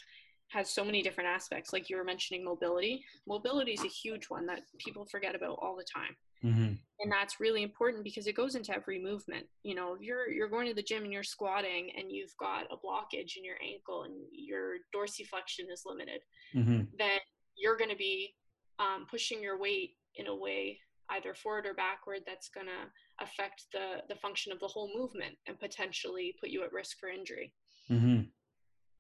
has 0.48 0.70
so 0.70 0.84
many 0.84 1.02
different 1.02 1.30
aspects 1.30 1.74
like 1.74 1.90
you 1.90 1.98
were 1.98 2.04
mentioning 2.04 2.44
mobility 2.44 3.04
mobility 3.28 3.74
is 3.74 3.84
a 3.84 3.88
huge 3.88 4.26
one 4.30 4.46
that 4.46 4.62
people 4.80 5.06
forget 5.06 5.36
about 5.36 5.58
all 5.62 5.76
the 5.76 5.86
time 5.94 6.16
Mm-hmm. 6.46 6.74
And 7.00 7.12
that's 7.12 7.42
really 7.42 7.62
important 7.62 8.04
because 8.04 8.26
it 8.26 8.36
goes 8.36 8.56
into 8.56 8.74
every 8.74 9.02
movement. 9.02 9.46
You 9.64 9.76
know, 9.76 9.94
if 9.96 10.02
you're 10.02 10.30
you're 10.30 10.50
going 10.50 10.68
to 10.68 10.74
the 10.74 10.82
gym 10.82 11.04
and 11.04 11.12
you're 11.12 11.24
squatting 11.24 11.92
and 11.98 12.10
you've 12.10 12.36
got 12.40 12.72
a 12.72 12.78
blockage 12.78 13.36
in 13.36 13.44
your 13.44 13.58
ankle 13.62 14.04
and 14.04 14.14
your 14.32 14.76
dorsiflexion 14.96 15.72
is 15.72 15.84
limited, 15.86 16.22
mm-hmm. 16.56 16.84
then 16.98 17.20
you're 17.58 17.78
going 17.78 17.90
to 17.90 17.98
be 17.98 18.34
um, 18.80 19.06
pushing 19.10 19.42
your 19.44 19.60
weight 19.60 19.92
in 20.16 20.28
a 20.28 20.36
way 20.36 20.80
either 21.10 21.34
forward 21.34 21.66
or 21.66 21.74
backward 21.74 22.22
that's 22.26 22.50
going 22.50 22.66
to 22.68 23.24
affect 23.24 23.66
the 23.74 24.02
the 24.10 24.20
function 24.20 24.52
of 24.52 24.60
the 24.60 24.68
whole 24.68 24.90
movement 24.96 25.36
and 25.48 25.60
potentially 25.60 26.36
put 26.40 26.50
you 26.50 26.64
at 26.64 26.74
risk 26.74 26.98
for 27.00 27.10
injury. 27.10 27.54
Mm-hmm. 27.92 28.22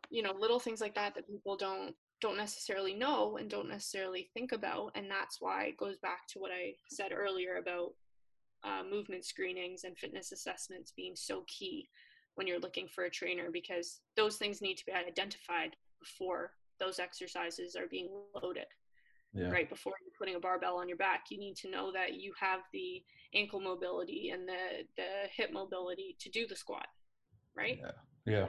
You 0.09 0.21
know, 0.21 0.33
little 0.37 0.59
things 0.59 0.81
like 0.81 0.95
that 0.95 1.15
that 1.15 1.27
people 1.27 1.55
don't 1.57 1.95
don't 2.21 2.37
necessarily 2.37 2.93
know 2.93 3.37
and 3.37 3.49
don't 3.49 3.69
necessarily 3.69 4.29
think 4.33 4.51
about. 4.51 4.91
And 4.95 5.09
that's 5.09 5.37
why 5.39 5.65
it 5.65 5.77
goes 5.77 5.97
back 5.97 6.27
to 6.29 6.39
what 6.39 6.51
I 6.51 6.73
said 6.89 7.11
earlier 7.13 7.57
about 7.57 7.91
uh, 8.63 8.83
movement 8.89 9.25
screenings 9.25 9.83
and 9.83 9.97
fitness 9.97 10.31
assessments 10.31 10.93
being 10.95 11.15
so 11.15 11.43
key 11.47 11.89
when 12.35 12.47
you're 12.47 12.59
looking 12.59 12.87
for 12.87 13.05
a 13.05 13.09
trainer 13.09 13.49
because 13.51 14.01
those 14.15 14.37
things 14.37 14.61
need 14.61 14.75
to 14.75 14.85
be 14.85 14.91
identified 14.91 15.75
before 15.99 16.51
those 16.79 16.99
exercises 16.99 17.75
are 17.75 17.87
being 17.89 18.09
loaded. 18.41 18.65
Yeah. 19.33 19.49
Right 19.49 19.69
before 19.69 19.93
you're 20.01 20.17
putting 20.17 20.35
a 20.35 20.39
barbell 20.39 20.77
on 20.77 20.87
your 20.87 20.97
back, 20.97 21.25
you 21.29 21.37
need 21.37 21.55
to 21.57 21.69
know 21.69 21.91
that 21.91 22.13
you 22.13 22.33
have 22.39 22.61
the 22.71 23.03
ankle 23.33 23.59
mobility 23.59 24.29
and 24.29 24.47
the 24.47 24.85
the 24.95 25.27
hip 25.35 25.51
mobility 25.51 26.15
to 26.21 26.29
do 26.29 26.47
the 26.47 26.55
squat, 26.55 26.87
right? 27.55 27.79
Yeah. 27.81 27.91
Yeah. 28.33 28.47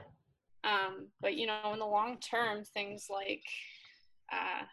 Um, 0.64 1.08
but 1.20 1.36
you 1.36 1.46
know, 1.46 1.72
in 1.72 1.78
the 1.78 1.86
long 1.86 2.18
term, 2.18 2.64
things 2.64 3.06
like 3.10 3.42
uh, 4.32 4.64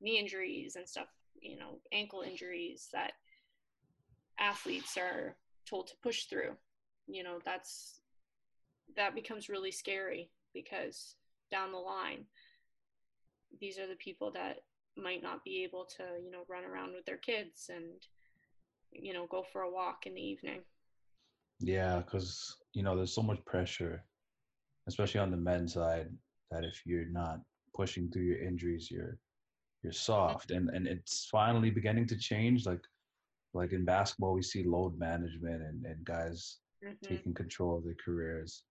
knee 0.00 0.18
injuries 0.18 0.76
and 0.76 0.88
stuff, 0.88 1.08
you 1.40 1.58
know, 1.58 1.80
ankle 1.92 2.22
injuries 2.22 2.88
that 2.92 3.12
athletes 4.38 4.96
are 4.96 5.36
told 5.68 5.86
to 5.88 5.94
push 6.02 6.24
through, 6.24 6.52
you 7.06 7.22
know, 7.22 7.38
that's 7.44 8.00
that 8.96 9.14
becomes 9.14 9.48
really 9.48 9.70
scary 9.70 10.30
because 10.52 11.14
down 11.50 11.72
the 11.72 11.78
line, 11.78 12.24
these 13.60 13.78
are 13.78 13.86
the 13.86 13.94
people 13.96 14.30
that 14.32 14.58
might 14.96 15.22
not 15.22 15.44
be 15.44 15.62
able 15.64 15.86
to, 15.96 16.02
you 16.22 16.30
know, 16.30 16.42
run 16.48 16.64
around 16.64 16.92
with 16.94 17.04
their 17.04 17.16
kids 17.16 17.70
and, 17.72 17.84
you 18.92 19.12
know, 19.12 19.26
go 19.30 19.44
for 19.52 19.62
a 19.62 19.70
walk 19.70 20.06
in 20.06 20.14
the 20.14 20.20
evening. 20.20 20.60
Yeah, 21.60 22.00
because 22.00 22.56
you 22.72 22.82
know, 22.82 22.96
there's 22.96 23.14
so 23.14 23.22
much 23.22 23.44
pressure 23.44 24.04
especially 24.90 25.20
on 25.20 25.30
the 25.30 25.36
men's 25.36 25.74
side, 25.74 26.08
that 26.50 26.64
if 26.64 26.82
you're 26.84 27.06
not 27.06 27.38
pushing 27.74 28.10
through 28.10 28.24
your 28.24 28.42
injuries, 28.42 28.90
you're 28.90 29.16
you're 29.82 29.92
soft, 29.92 30.50
and 30.50 30.68
and 30.70 30.86
it's 30.86 31.28
finally 31.30 31.70
beginning 31.70 32.06
to 32.08 32.18
change. 32.18 32.66
Like 32.66 32.84
like 33.54 33.72
in 33.72 33.84
basketball, 33.84 34.34
we 34.34 34.42
see 34.42 34.64
load 34.64 34.98
management 34.98 35.62
and 35.62 35.84
and 35.86 36.04
guys 36.04 36.58
mm-hmm. 36.84 37.06
taking 37.06 37.34
control 37.34 37.78
of 37.78 37.84
their 37.84 37.96
careers, 38.04 38.64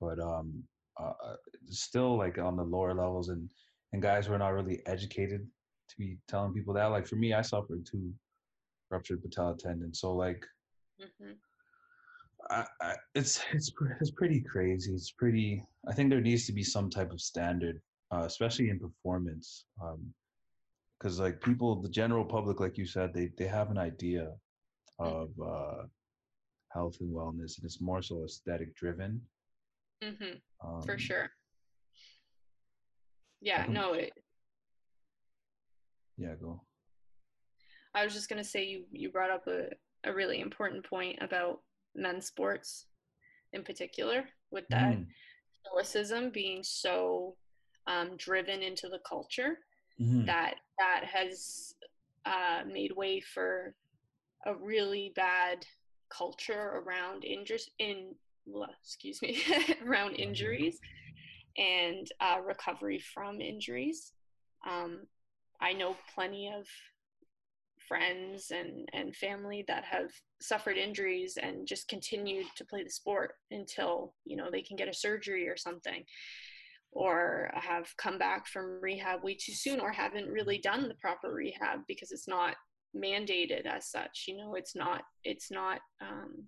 but 0.00 0.18
um, 0.20 0.62
uh, 1.00 1.16
uh, 1.26 1.36
still 1.68 2.16
like 2.16 2.38
on 2.38 2.56
the 2.56 2.62
lower 2.62 2.94
levels 2.94 3.28
and 3.28 3.50
and 3.92 4.02
guys 4.02 4.28
were 4.28 4.38
not 4.38 4.54
really 4.54 4.80
educated 4.86 5.46
to 5.88 5.96
be 5.98 6.16
telling 6.28 6.54
people 6.54 6.74
that. 6.74 6.86
Like 6.86 7.06
for 7.06 7.16
me, 7.16 7.34
I 7.34 7.42
suffered 7.42 7.84
two 7.84 8.12
ruptured 8.90 9.22
patella 9.22 9.56
tendon, 9.58 9.92
so 9.92 10.14
like. 10.14 10.46
Mm-hmm 11.02 11.32
I, 12.50 12.64
I, 12.80 12.94
it's 13.14 13.40
it's 13.52 13.72
it's 14.00 14.10
pretty 14.10 14.40
crazy. 14.40 14.92
It's 14.92 15.10
pretty. 15.10 15.64
I 15.88 15.94
think 15.94 16.10
there 16.10 16.20
needs 16.20 16.46
to 16.46 16.52
be 16.52 16.62
some 16.62 16.90
type 16.90 17.12
of 17.12 17.20
standard, 17.20 17.80
uh, 18.12 18.24
especially 18.24 18.70
in 18.70 18.78
performance, 18.78 19.66
because 20.98 21.18
um, 21.18 21.24
like 21.24 21.40
people, 21.40 21.80
the 21.80 21.88
general 21.88 22.24
public, 22.24 22.60
like 22.60 22.78
you 22.78 22.86
said, 22.86 23.12
they 23.12 23.30
they 23.38 23.46
have 23.46 23.70
an 23.70 23.78
idea 23.78 24.32
of 24.98 25.30
uh, 25.44 25.82
health 26.72 26.96
and 27.00 27.14
wellness, 27.14 27.58
and 27.58 27.64
it's 27.64 27.80
more 27.80 28.02
so 28.02 28.24
aesthetic 28.24 28.74
driven. 28.76 29.20
Mm-hmm. 30.02 30.66
Um, 30.66 30.82
For 30.82 30.98
sure. 30.98 31.30
Yeah. 33.40 33.66
No. 33.68 33.94
It, 33.94 34.12
yeah. 36.16 36.34
Go. 36.40 36.62
I 37.94 38.04
was 38.04 38.12
just 38.12 38.28
gonna 38.28 38.44
say 38.44 38.64
you 38.64 38.84
you 38.90 39.10
brought 39.10 39.30
up 39.30 39.46
a 39.46 39.68
a 40.04 40.12
really 40.12 40.40
important 40.40 40.88
point 40.88 41.18
about 41.20 41.60
men's 41.96 42.26
sports 42.26 42.86
in 43.52 43.62
particular, 43.62 44.24
with 44.50 44.64
that 44.68 44.96
mm. 44.96 45.06
stoicism 45.64 46.30
being 46.30 46.62
so 46.62 47.36
um, 47.86 48.16
driven 48.16 48.62
into 48.62 48.88
the 48.88 49.00
culture 49.08 49.58
mm-hmm. 50.00 50.24
that 50.26 50.56
that 50.78 51.04
has 51.04 51.74
uh, 52.24 52.62
made 52.70 52.92
way 52.92 53.20
for 53.20 53.74
a 54.46 54.54
really 54.54 55.12
bad 55.16 55.64
culture 56.08 56.82
around 56.84 57.24
injuries 57.24 57.70
in 57.78 58.14
excuse 58.80 59.20
me 59.22 59.42
around 59.86 60.14
injuries 60.14 60.78
and 61.58 62.06
uh, 62.20 62.38
recovery 62.44 62.98
from 62.98 63.40
injuries. 63.40 64.12
Um, 64.68 65.06
I 65.60 65.72
know 65.72 65.96
plenty 66.14 66.52
of 66.54 66.66
friends 67.88 68.50
and 68.50 68.88
and 68.92 69.14
family 69.16 69.64
that 69.68 69.84
have 69.84 70.10
suffered 70.40 70.76
injuries 70.76 71.38
and 71.40 71.66
just 71.66 71.88
continued 71.88 72.46
to 72.56 72.64
play 72.64 72.82
the 72.82 72.90
sport 72.90 73.32
until 73.50 74.14
you 74.24 74.36
know 74.36 74.48
they 74.50 74.62
can 74.62 74.76
get 74.76 74.88
a 74.88 74.94
surgery 74.94 75.48
or 75.48 75.56
something 75.56 76.04
or 76.92 77.50
have 77.54 77.86
come 77.98 78.18
back 78.18 78.46
from 78.46 78.80
rehab 78.80 79.22
way 79.22 79.34
too 79.34 79.52
soon 79.52 79.80
or 79.80 79.92
haven't 79.92 80.28
really 80.28 80.58
done 80.58 80.88
the 80.88 80.94
proper 80.94 81.32
rehab 81.32 81.80
because 81.86 82.10
it's 82.10 82.28
not 82.28 82.54
mandated 82.96 83.66
as 83.66 83.90
such 83.90 84.24
you 84.28 84.36
know 84.36 84.54
it's 84.54 84.74
not 84.74 85.02
it's 85.24 85.50
not 85.50 85.80
um, 86.00 86.44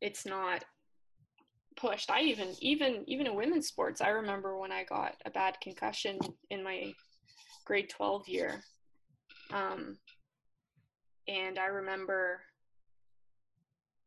it's 0.00 0.26
not 0.26 0.64
pushed. 1.76 2.10
I 2.10 2.22
even 2.22 2.54
even 2.60 3.04
even 3.06 3.26
in 3.26 3.34
women's 3.34 3.68
sports 3.68 4.00
i 4.00 4.08
remember 4.08 4.56
when 4.58 4.72
i 4.72 4.84
got 4.84 5.14
a 5.26 5.30
bad 5.30 5.58
concussion 5.60 6.18
in 6.50 6.62
my 6.64 6.92
grade 7.66 7.90
12 7.90 8.28
year 8.28 8.62
um, 9.52 9.98
and 11.28 11.58
i 11.58 11.66
remember 11.66 12.40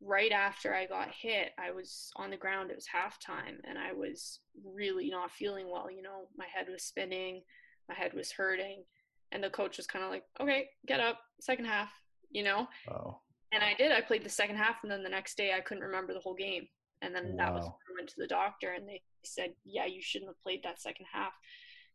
right 0.01 0.31
after 0.31 0.73
i 0.73 0.85
got 0.85 1.09
hit 1.09 1.51
i 1.59 1.71
was 1.71 2.09
on 2.15 2.29
the 2.29 2.37
ground 2.37 2.71
it 2.71 2.75
was 2.75 2.87
halftime 2.87 3.57
and 3.65 3.77
i 3.77 3.91
was 3.91 4.39
really 4.65 5.09
not 5.09 5.29
feeling 5.31 5.69
well 5.69 5.91
you 5.91 6.01
know 6.01 6.27
my 6.37 6.45
head 6.53 6.67
was 6.71 6.83
spinning 6.83 7.41
my 7.89 7.95
head 7.95 8.13
was 8.13 8.31
hurting 8.31 8.83
and 9.31 9.43
the 9.43 9.49
coach 9.49 9.77
was 9.77 9.87
kind 9.87 10.05
of 10.05 10.09
like 10.09 10.23
okay 10.39 10.69
get 10.87 11.01
up 11.01 11.19
second 11.41 11.65
half 11.65 11.91
you 12.31 12.43
know 12.43 12.65
oh. 12.89 13.19
and 13.51 13.61
i 13.61 13.73
did 13.77 13.91
i 13.91 13.99
played 13.99 14.23
the 14.23 14.29
second 14.29 14.55
half 14.55 14.77
and 14.83 14.91
then 14.91 15.03
the 15.03 15.09
next 15.09 15.35
day 15.35 15.51
i 15.53 15.59
couldn't 15.59 15.83
remember 15.83 16.13
the 16.13 16.19
whole 16.21 16.35
game 16.35 16.65
and 17.01 17.15
then 17.15 17.35
wow. 17.35 17.37
that 17.37 17.53
was 17.53 17.63
when 17.63 17.71
I 17.71 17.99
went 17.99 18.09
to 18.09 18.15
the 18.17 18.27
doctor 18.27 18.71
and 18.71 18.87
they 18.87 19.01
said, 19.23 19.53
yeah, 19.65 19.85
you 19.85 20.01
shouldn't 20.01 20.29
have 20.29 20.41
played 20.43 20.63
that 20.63 20.81
second 20.81 21.05
half. 21.11 21.31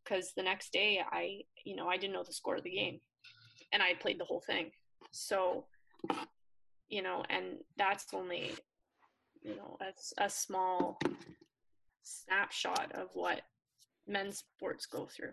Because 0.05 0.33
the 0.37 0.43
next 0.43 0.73
day 0.73 1.01
I, 1.11 1.41
you 1.65 1.77
know, 1.77 1.89
I 1.89 1.97
didn't 1.97 2.13
know 2.13 2.25
the 2.25 2.33
score 2.33 2.57
of 2.57 2.63
the 2.63 2.71
game 2.71 3.01
and 3.73 3.83
I 3.83 3.95
played 3.95 4.21
the 4.21 4.25
whole 4.25 4.43
thing. 4.47 4.71
So, 5.13 5.65
you 6.89 7.03
know, 7.03 7.25
and 7.31 7.59
that's 7.77 8.07
only, 8.13 8.53
you 9.43 9.57
know, 9.57 9.77
a, 9.81 10.25
a 10.25 10.29
small 10.29 10.99
snapshot 12.03 12.93
of 12.95 13.09
what 13.15 13.43
men's 14.07 14.39
sports 14.39 14.87
go 14.87 15.07
through. 15.07 15.33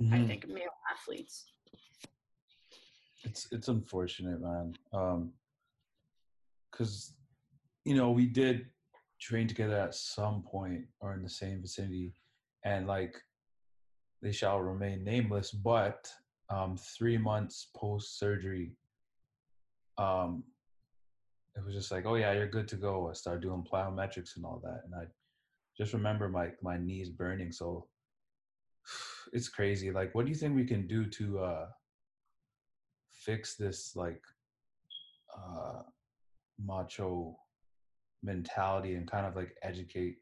Mm-hmm. 0.00 0.14
I 0.14 0.26
think 0.26 0.48
male 0.48 0.64
athletes. 0.92 1.52
It's 3.24 3.48
it's 3.50 3.68
unfortunate, 3.68 4.40
man. 4.40 4.74
Um, 4.92 5.32
because 6.70 7.14
you 7.84 7.96
know 7.96 8.10
we 8.10 8.26
did 8.26 8.66
train 9.20 9.48
together 9.48 9.76
at 9.76 9.94
some 9.94 10.42
point 10.42 10.84
or 11.00 11.14
in 11.14 11.22
the 11.22 11.28
same 11.28 11.60
vicinity 11.60 12.12
and 12.64 12.86
like 12.86 13.16
they 14.22 14.32
shall 14.32 14.60
remain 14.60 15.04
nameless 15.04 15.50
but 15.50 16.10
um 16.50 16.76
three 16.76 17.18
months 17.18 17.68
post 17.76 18.18
surgery 18.18 18.72
um 19.98 20.42
it 21.56 21.64
was 21.64 21.74
just 21.74 21.90
like 21.90 22.06
oh 22.06 22.14
yeah 22.14 22.32
you're 22.32 22.46
good 22.48 22.68
to 22.68 22.76
go. 22.76 23.08
I 23.10 23.14
started 23.14 23.42
doing 23.42 23.66
plyometrics 23.70 24.36
and 24.36 24.44
all 24.44 24.60
that 24.62 24.82
and 24.84 24.94
i 24.94 25.04
just 25.76 25.92
remember 25.92 26.28
my 26.28 26.50
my 26.62 26.76
knees 26.78 27.10
burning 27.10 27.52
so 27.52 27.86
it's 29.32 29.48
crazy 29.48 29.90
like 29.90 30.14
what 30.14 30.24
do 30.24 30.30
you 30.30 30.36
think 30.36 30.54
we 30.54 30.64
can 30.64 30.86
do 30.86 31.06
to 31.06 31.38
uh 31.38 31.66
fix 33.12 33.56
this 33.56 33.94
like 33.96 34.22
uh 35.36 35.82
macho 36.64 37.36
mentality 38.22 38.94
and 38.94 39.10
kind 39.10 39.26
of 39.26 39.36
like 39.36 39.54
educate 39.62 40.16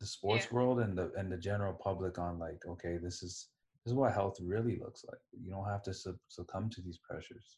the 0.00 0.06
sports 0.06 0.48
yeah. 0.50 0.56
world 0.56 0.80
and 0.80 0.96
the 0.96 1.12
and 1.16 1.30
the 1.30 1.36
general 1.36 1.74
public 1.74 2.18
on 2.18 2.38
like 2.38 2.60
okay 2.66 2.96
this 2.96 3.22
is 3.22 3.48
this 3.84 3.92
is 3.92 3.94
what 3.94 4.12
health 4.12 4.36
really 4.42 4.78
looks 4.78 5.04
like. 5.08 5.20
You 5.32 5.50
don't 5.50 5.64
have 5.64 5.82
to 5.84 5.94
succumb 6.28 6.68
to 6.70 6.82
these 6.82 6.98
pressures. 6.98 7.56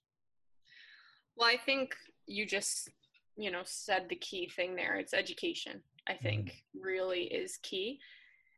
Well 1.37 1.49
i 1.49 1.57
think 1.57 1.95
you 2.27 2.47
just 2.47 2.91
you 3.37 3.51
know 3.51 3.63
said 3.65 4.07
the 4.09 4.17
key 4.17 4.51
thing 4.55 4.77
there. 4.77 4.97
It's 4.97 5.15
education 5.15 5.83
i 6.09 6.15
think 6.15 6.47
mm-hmm. 6.47 6.83
really 6.83 7.23
is 7.25 7.59
key. 7.63 7.99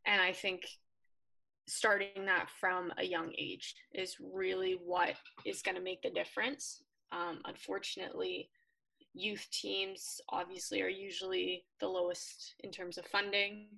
And 0.06 0.20
i 0.20 0.32
think 0.32 0.62
starting 1.66 2.26
that 2.26 2.48
from 2.60 2.92
a 2.98 3.04
young 3.04 3.32
age 3.38 3.74
is 3.94 4.16
really 4.20 4.76
what 4.84 5.14
is 5.46 5.62
going 5.62 5.76
to 5.76 5.82
make 5.82 6.02
the 6.02 6.10
difference. 6.10 6.82
Um, 7.12 7.40
unfortunately 7.46 8.50
youth 9.14 9.46
teams 9.52 10.20
obviously 10.28 10.82
are 10.82 10.88
usually 10.88 11.64
the 11.80 11.88
lowest 11.88 12.54
in 12.60 12.70
terms 12.70 12.98
of 12.98 13.06
funding. 13.06 13.68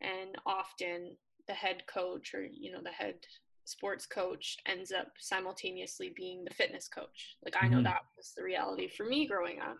And 0.00 0.36
often 0.46 1.16
the 1.48 1.54
head 1.54 1.82
coach 1.86 2.34
or 2.34 2.44
you 2.44 2.72
know 2.72 2.82
the 2.82 2.90
head 2.90 3.16
sports 3.64 4.06
coach 4.06 4.58
ends 4.66 4.92
up 4.92 5.08
simultaneously 5.18 6.12
being 6.14 6.44
the 6.44 6.54
fitness 6.54 6.88
coach. 6.88 7.36
Like 7.44 7.56
i 7.60 7.66
know 7.66 7.76
mm-hmm. 7.76 7.84
that 7.84 8.02
was 8.16 8.32
the 8.36 8.44
reality 8.44 8.88
for 8.88 9.04
me 9.04 9.26
growing 9.26 9.60
up. 9.60 9.78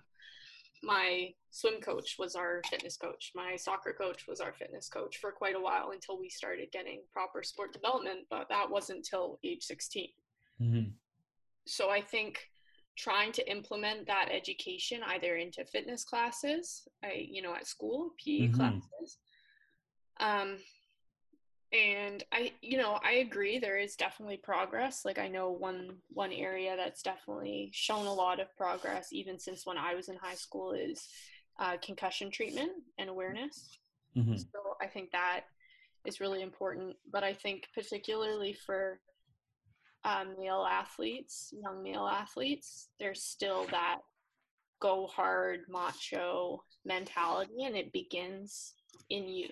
My 0.82 1.30
swim 1.50 1.80
coach 1.80 2.16
was 2.18 2.34
our 2.34 2.60
fitness 2.68 2.96
coach. 2.96 3.32
My 3.34 3.56
soccer 3.56 3.94
coach 3.96 4.26
was 4.28 4.40
our 4.40 4.52
fitness 4.52 4.88
coach 4.88 5.18
for 5.18 5.32
quite 5.32 5.54
a 5.54 5.60
while 5.60 5.90
until 5.92 6.18
we 6.18 6.28
started 6.28 6.72
getting 6.72 7.02
proper 7.12 7.42
sport 7.42 7.72
development 7.72 8.20
but 8.30 8.48
that 8.48 8.70
wasn't 8.70 8.98
until 8.98 9.38
age 9.44 9.62
16 9.62 10.08
mm-hmm. 10.60 10.90
so 11.66 11.90
i 11.90 12.00
think 12.00 12.50
trying 12.96 13.32
to 13.32 13.50
implement 13.50 14.06
that 14.06 14.28
education 14.30 15.00
either 15.08 15.36
into 15.36 15.64
fitness 15.64 16.04
classes, 16.04 16.86
I, 17.02 17.26
you 17.28 17.42
know, 17.42 17.54
at 17.54 17.66
school, 17.66 18.10
PE 18.24 18.48
mm-hmm. 18.48 18.54
classes. 18.54 19.18
Um, 20.20 20.58
and 21.72 22.22
I, 22.32 22.52
you 22.62 22.78
know, 22.78 23.00
I 23.04 23.14
agree 23.14 23.58
there 23.58 23.78
is 23.78 23.96
definitely 23.96 24.36
progress. 24.36 25.04
Like 25.04 25.18
I 25.18 25.26
know 25.26 25.50
one 25.50 25.96
one 26.10 26.32
area 26.32 26.76
that's 26.76 27.02
definitely 27.02 27.70
shown 27.72 28.06
a 28.06 28.12
lot 28.12 28.38
of 28.38 28.54
progress, 28.56 29.08
even 29.12 29.40
since 29.40 29.66
when 29.66 29.76
I 29.76 29.94
was 29.94 30.08
in 30.08 30.16
high 30.16 30.36
school, 30.36 30.72
is 30.72 31.08
uh, 31.58 31.76
concussion 31.82 32.30
treatment 32.30 32.70
and 32.98 33.10
awareness. 33.10 33.78
Mm-hmm. 34.16 34.36
So 34.36 34.76
I 34.80 34.86
think 34.86 35.10
that 35.10 35.46
is 36.04 36.20
really 36.20 36.42
important. 36.42 36.94
But 37.10 37.24
I 37.24 37.32
think 37.32 37.66
particularly 37.74 38.56
for 38.66 39.00
um, 40.04 40.34
male 40.38 40.66
athletes, 40.70 41.52
young 41.62 41.82
male 41.82 42.06
athletes, 42.06 42.88
there's 43.00 43.22
still 43.22 43.66
that 43.70 43.98
go 44.80 45.06
hard 45.06 45.60
macho 45.68 46.62
mentality, 46.84 47.64
and 47.64 47.76
it 47.76 47.92
begins 47.92 48.74
in 49.10 49.28
youth. 49.28 49.50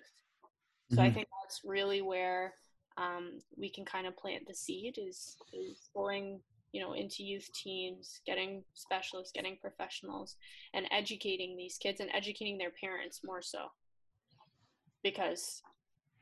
So 0.90 0.96
mm-hmm. 0.96 1.04
I 1.04 1.10
think 1.10 1.28
that's 1.42 1.62
really 1.64 2.02
where 2.02 2.52
um, 2.98 3.38
we 3.56 3.70
can 3.70 3.84
kind 3.84 4.06
of 4.06 4.16
plant 4.16 4.46
the 4.46 4.54
seed 4.54 4.98
is, 4.98 5.36
is 5.52 5.88
going 5.94 6.40
you 6.72 6.80
know 6.80 6.94
into 6.94 7.22
youth 7.22 7.48
teams 7.52 8.20
getting 8.26 8.64
specialists 8.72 9.32
getting 9.34 9.58
professionals 9.60 10.36
and 10.72 10.86
educating 10.90 11.54
these 11.54 11.76
kids 11.76 12.00
and 12.00 12.08
educating 12.14 12.56
their 12.56 12.72
parents 12.82 13.20
more 13.24 13.42
so 13.42 13.66
because 15.04 15.60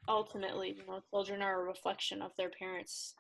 ultimately 0.09 0.75
you 0.77 0.83
know 0.89 1.01
children 1.11 1.41
are 1.41 1.63
a 1.63 1.65
reflection 1.65 2.21
of 2.21 2.33
their 2.37 2.51
parents 2.59 3.15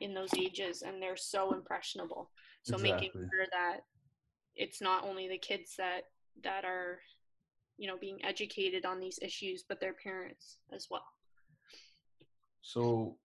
in 0.00 0.14
those 0.14 0.30
ages 0.36 0.82
and 0.82 1.02
they're 1.02 1.16
so 1.16 1.52
impressionable 1.52 2.30
so 2.62 2.74
exactly. 2.74 2.92
making 2.92 3.10
sure 3.12 3.46
that 3.52 3.80
it's 4.56 4.80
not 4.80 5.04
only 5.04 5.28
the 5.28 5.38
kids 5.38 5.74
that 5.76 6.02
that 6.42 6.64
are 6.64 7.00
you 7.76 7.86
know 7.86 7.96
being 8.00 8.18
educated 8.24 8.84
on 8.84 9.00
these 9.00 9.18
issues 9.22 9.64
but 9.68 9.80
their 9.80 9.94
parents 9.94 10.58
as 10.74 10.88
well 10.90 11.04
so 12.62 13.16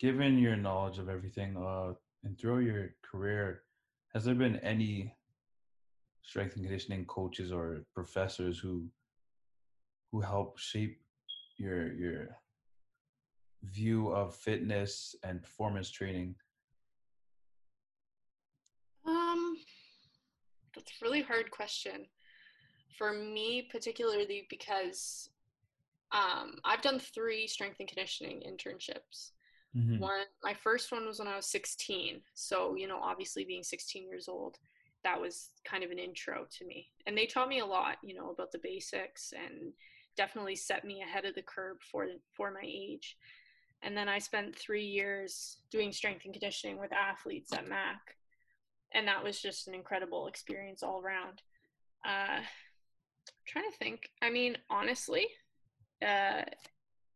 given 0.00 0.38
your 0.38 0.56
knowledge 0.56 0.98
of 0.98 1.08
everything 1.08 1.56
uh 1.56 1.92
and 2.24 2.38
throughout 2.38 2.64
your 2.64 2.90
career 3.02 3.62
has 4.12 4.24
there 4.24 4.34
been 4.34 4.56
any 4.56 5.14
strength 6.22 6.56
and 6.56 6.64
conditioning 6.64 7.04
coaches 7.06 7.52
or 7.52 7.84
professors 7.94 8.58
who 8.58 8.84
who 10.10 10.20
help 10.20 10.58
shape 10.58 11.00
your 11.56 11.92
your 11.92 12.36
view 13.70 14.08
of 14.08 14.34
fitness 14.34 15.14
and 15.22 15.42
performance 15.42 15.90
training? 15.90 16.34
Um, 19.06 19.56
that's 20.74 20.90
a 20.90 21.04
really 21.04 21.22
hard 21.22 21.50
question 21.50 22.06
for 22.96 23.12
me, 23.12 23.68
particularly 23.70 24.46
because 24.48 25.30
um, 26.12 26.56
I've 26.64 26.82
done 26.82 26.98
three 26.98 27.46
strength 27.46 27.76
and 27.80 27.88
conditioning 27.88 28.42
internships. 28.46 29.30
Mm-hmm. 29.76 29.98
One, 30.00 30.26
my 30.42 30.54
first 30.54 30.92
one 30.92 31.06
was 31.06 31.18
when 31.18 31.28
I 31.28 31.36
was 31.36 31.46
16. 31.46 32.20
So, 32.34 32.74
you 32.76 32.86
know, 32.86 32.98
obviously 33.02 33.44
being 33.44 33.62
16 33.62 34.06
years 34.06 34.28
old, 34.28 34.58
that 35.04 35.20
was 35.20 35.50
kind 35.64 35.82
of 35.82 35.90
an 35.90 35.98
intro 35.98 36.46
to 36.58 36.66
me. 36.66 36.88
And 37.06 37.16
they 37.16 37.26
taught 37.26 37.48
me 37.48 37.60
a 37.60 37.66
lot, 37.66 37.96
you 38.02 38.14
know, 38.14 38.30
about 38.30 38.52
the 38.52 38.60
basics 38.62 39.32
and 39.32 39.72
definitely 40.16 40.56
set 40.56 40.84
me 40.84 41.02
ahead 41.02 41.24
of 41.24 41.34
the 41.34 41.42
curve 41.42 41.78
for 41.90 42.06
for 42.36 42.52
my 42.52 42.62
age. 42.64 43.16
And 43.82 43.96
then 43.96 44.08
I 44.08 44.18
spent 44.18 44.56
three 44.56 44.84
years 44.84 45.58
doing 45.70 45.92
strength 45.92 46.24
and 46.24 46.32
conditioning 46.32 46.78
with 46.78 46.92
athletes 46.92 47.52
at 47.52 47.68
MAC. 47.68 48.16
And 48.94 49.08
that 49.08 49.24
was 49.24 49.40
just 49.40 49.66
an 49.66 49.74
incredible 49.74 50.28
experience 50.28 50.82
all 50.82 51.00
around. 51.00 51.42
Uh, 52.04 52.40
trying 53.46 53.70
to 53.70 53.76
think. 53.76 54.08
I 54.22 54.30
mean, 54.30 54.56
honestly, 54.70 55.26
uh, 56.06 56.42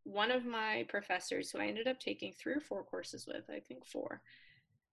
one 0.05 0.31
of 0.31 0.45
my 0.45 0.87
professors, 0.89 1.51
who 1.51 1.59
I 1.59 1.67
ended 1.67 1.87
up 1.89 2.01
taking 2.01 2.33
three 2.33 2.55
or 2.55 2.61
four 2.61 2.85
courses 2.85 3.27
with, 3.27 3.45
I 3.51 3.61
think 3.61 3.87
four, 3.87 4.23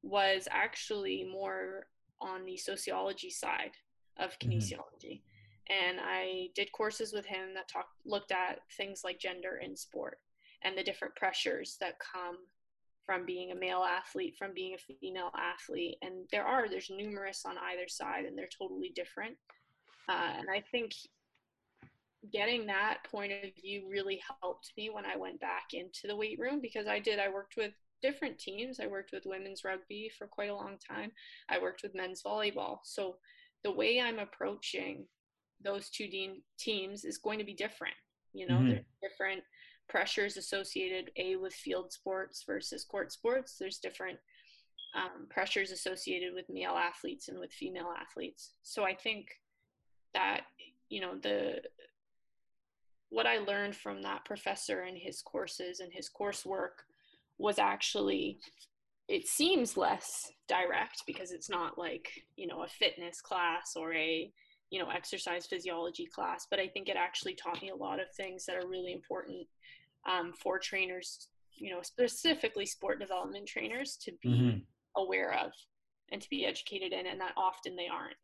was 0.02 0.48
actually 0.52 1.28
more 1.32 1.88
on 2.20 2.46
the 2.46 2.58
sociology 2.58 3.30
side 3.30 3.72
of 4.18 4.32
mm-hmm. 4.40 4.52
kinesiology. 4.52 5.22
Mm-hmm. 5.22 5.90
And 5.90 6.00
I 6.02 6.48
did 6.56 6.72
courses 6.72 7.14
with 7.14 7.26
him 7.26 7.54
that 7.56 7.70
talked 7.70 7.96
looked 8.06 8.32
at 8.32 8.60
things 8.76 9.02
like 9.04 9.18
gender 9.20 9.62
in 9.64 9.78
sport 9.78 10.20
and 10.64 10.78
the 10.78 10.84
different 10.84 11.16
pressures 11.16 11.78
that 11.80 12.00
come 12.00 12.38
from 13.06 13.26
being 13.26 13.52
a 13.52 13.56
male 13.56 13.84
athlete, 13.84 14.36
from 14.38 14.54
being 14.54 14.76
a 14.76 14.94
female 14.94 15.32
athlete. 15.38 15.98
And 16.02 16.26
there 16.32 16.46
are, 16.46 16.70
there's 16.70 16.90
numerous 16.90 17.44
on 17.46 17.56
either 17.58 17.88
side, 17.88 18.26
and 18.26 18.38
they're 18.38 18.48
totally 18.58 18.92
different. 18.96 19.36
Uh, 20.10 20.34
and 20.38 20.48
I 20.50 20.64
think 20.72 20.94
getting 22.32 22.66
that 22.68 23.00
point 23.12 23.34
of 23.34 23.50
view 23.62 23.88
really 23.90 24.22
helped 24.42 24.72
me 24.78 24.90
when 24.90 25.06
I 25.06 25.18
went 25.18 25.42
back 25.42 25.74
into 25.74 26.08
the 26.08 26.16
weight 26.16 26.40
room 26.40 26.60
because 26.62 26.88
I 26.88 27.00
did, 27.00 27.20
I 27.20 27.30
worked 27.30 27.56
with 27.58 27.74
different 28.02 28.40
teams. 28.40 28.80
I 28.80 28.88
worked 28.88 29.12
with 29.12 29.24
women's 29.26 29.64
rugby 29.64 30.12
for 30.18 30.28
quite 30.28 30.50
a 30.50 30.56
long 30.56 30.78
time. 30.78 31.12
I 31.50 31.60
worked 31.60 31.84
with 31.84 31.96
men's 31.96 32.24
volleyball. 32.24 32.80
So 32.84 33.18
the 33.64 33.72
way 33.72 34.00
I'm 34.00 34.20
approaching 34.20 35.06
those 35.64 35.90
two 35.90 36.08
de- 36.08 36.44
teams 36.58 37.06
is 37.06 37.18
going 37.18 37.40
to 37.40 37.46
be 37.46 37.54
different. 37.54 37.96
You 38.34 38.48
know, 38.48 38.56
mm-hmm. 38.56 38.70
there's 38.70 38.86
different 39.02 39.44
pressures 39.90 40.38
associated 40.38 41.12
a 41.18 41.36
with 41.36 41.54
field 41.54 41.92
sports 41.92 42.44
versus 42.46 42.84
court 42.84 43.12
sports. 43.12 43.58
There's 43.60 43.78
different 43.78 44.20
um, 44.96 45.28
pressures 45.30 45.72
associated 45.72 46.34
with 46.34 46.46
male 46.50 46.76
athletes 46.76 47.28
and 47.28 47.40
with 47.40 47.52
female 47.52 47.92
athletes. 48.00 48.52
So 48.62 48.84
I 48.84 48.96
think 48.96 49.28
that 50.14 50.42
you 50.90 51.02
know 51.02 51.16
the 51.22 51.62
what 53.10 53.28
I 53.28 53.38
learned 53.38 53.76
from 53.76 54.02
that 54.02 54.26
professor 54.26 54.82
and 54.82 54.98
his 54.98 55.22
courses 55.22 55.80
and 55.80 55.92
his 55.92 56.10
coursework 56.10 56.82
was 57.38 57.60
actually 57.60 58.40
it 59.08 59.28
seems 59.28 59.76
less 59.76 60.32
direct 60.48 61.04
because 61.06 61.32
it's 61.32 61.50
not 61.50 61.78
like 61.78 62.10
you 62.36 62.48
know 62.48 62.64
a 62.64 62.68
fitness 62.68 63.22
class 63.22 63.74
or 63.76 63.94
a 63.94 64.32
you 64.74 64.80
know 64.80 64.90
exercise 64.90 65.46
physiology 65.46 66.08
class 66.08 66.48
but 66.50 66.60
i 66.60 66.68
think 66.68 66.90
it 66.90 66.98
actually 66.98 67.36
taught 67.36 67.62
me 67.62 67.70
a 67.70 67.76
lot 67.76 68.00
of 68.00 68.08
things 68.18 68.44
that 68.46 68.56
are 68.56 68.68
really 68.68 68.92
important 68.92 69.46
um, 70.10 70.34
for 70.34 70.58
trainers 70.58 71.30
you 71.56 71.70
know 71.70 71.82
specifically 71.84 72.66
sport 72.66 73.00
development 73.00 73.48
trainers 73.48 73.98
to 74.04 74.12
be 74.24 74.30
mm-hmm. 74.30 75.02
aware 75.02 75.34
of 75.34 75.52
and 76.12 76.22
to 76.22 76.30
be 76.30 76.44
educated 76.46 76.92
in 76.92 77.06
and 77.06 77.22
that 77.22 77.34
often 77.38 77.76
they 77.76 77.88
aren't 77.88 78.16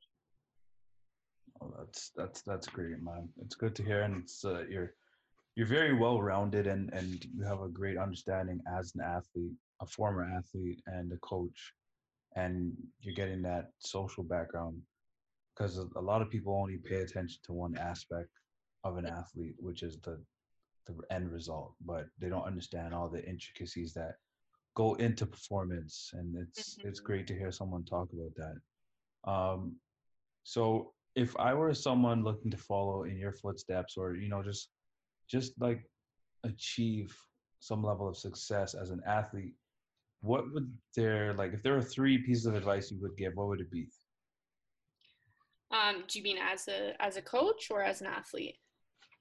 Oh, 1.61 1.73
that's 1.77 2.11
that's 2.15 2.41
that's 2.43 2.67
great, 2.67 3.01
man. 3.01 3.27
It's 3.41 3.55
good 3.55 3.75
to 3.75 3.83
hear, 3.83 4.03
and 4.03 4.23
it's 4.23 4.45
uh, 4.45 4.63
you're 4.69 4.93
you're 5.55 5.67
very 5.67 5.93
well 5.93 6.21
rounded, 6.21 6.67
and 6.67 6.89
and 6.93 7.25
you 7.35 7.43
have 7.43 7.61
a 7.61 7.67
great 7.67 7.97
understanding 7.97 8.61
as 8.77 8.93
an 8.95 9.01
athlete, 9.01 9.55
a 9.81 9.85
former 9.85 10.23
athlete, 10.23 10.81
and 10.87 11.11
a 11.11 11.17
coach, 11.17 11.73
and 12.35 12.71
you're 13.01 13.15
getting 13.15 13.41
that 13.41 13.71
social 13.79 14.23
background 14.23 14.81
because 15.59 15.77
a 15.95 16.01
lot 16.01 16.21
of 16.21 16.29
people 16.29 16.55
only 16.55 16.77
pay 16.77 17.01
attention 17.01 17.39
to 17.43 17.53
one 17.53 17.77
aspect 17.77 18.29
of 18.85 18.97
an 18.97 19.05
athlete, 19.05 19.55
which 19.59 19.83
is 19.83 19.97
the 19.99 20.19
the 20.87 20.95
end 21.13 21.31
result, 21.31 21.73
but 21.85 22.07
they 22.19 22.29
don't 22.29 22.45
understand 22.45 22.93
all 22.93 23.09
the 23.09 23.23
intricacies 23.27 23.93
that 23.93 24.15
go 24.75 24.95
into 24.95 25.25
performance, 25.25 26.11
and 26.13 26.35
it's 26.35 26.75
mm-hmm. 26.75 26.87
it's 26.87 26.99
great 26.99 27.27
to 27.27 27.37
hear 27.37 27.51
someone 27.51 27.83
talk 27.83 28.09
about 28.13 28.33
that. 28.35 29.31
Um, 29.31 29.75
so 30.43 30.93
if 31.15 31.35
I 31.37 31.53
were 31.53 31.73
someone 31.73 32.23
looking 32.23 32.51
to 32.51 32.57
follow 32.57 33.03
in 33.03 33.17
your 33.17 33.33
footsteps 33.33 33.97
or, 33.97 34.15
you 34.15 34.29
know, 34.29 34.41
just 34.41 34.69
just 35.27 35.59
like 35.59 35.83
achieve 36.43 37.15
some 37.59 37.83
level 37.83 38.07
of 38.07 38.17
success 38.17 38.73
as 38.73 38.89
an 38.89 39.01
athlete, 39.05 39.53
what 40.21 40.51
would 40.53 40.71
there 40.95 41.33
like 41.33 41.53
if 41.53 41.61
there 41.61 41.73
were 41.73 41.81
three 41.81 42.17
pieces 42.17 42.45
of 42.45 42.55
advice 42.55 42.89
you 42.89 42.99
would 43.01 43.17
give, 43.17 43.33
what 43.35 43.47
would 43.49 43.59
it 43.61 43.71
be? 43.71 43.89
Um, 45.71 46.03
do 46.07 46.19
you 46.19 46.23
mean 46.23 46.37
as 46.37 46.67
a 46.67 46.93
as 46.99 47.17
a 47.17 47.21
coach 47.21 47.67
or 47.69 47.83
as 47.83 48.01
an 48.01 48.07
athlete? 48.07 48.55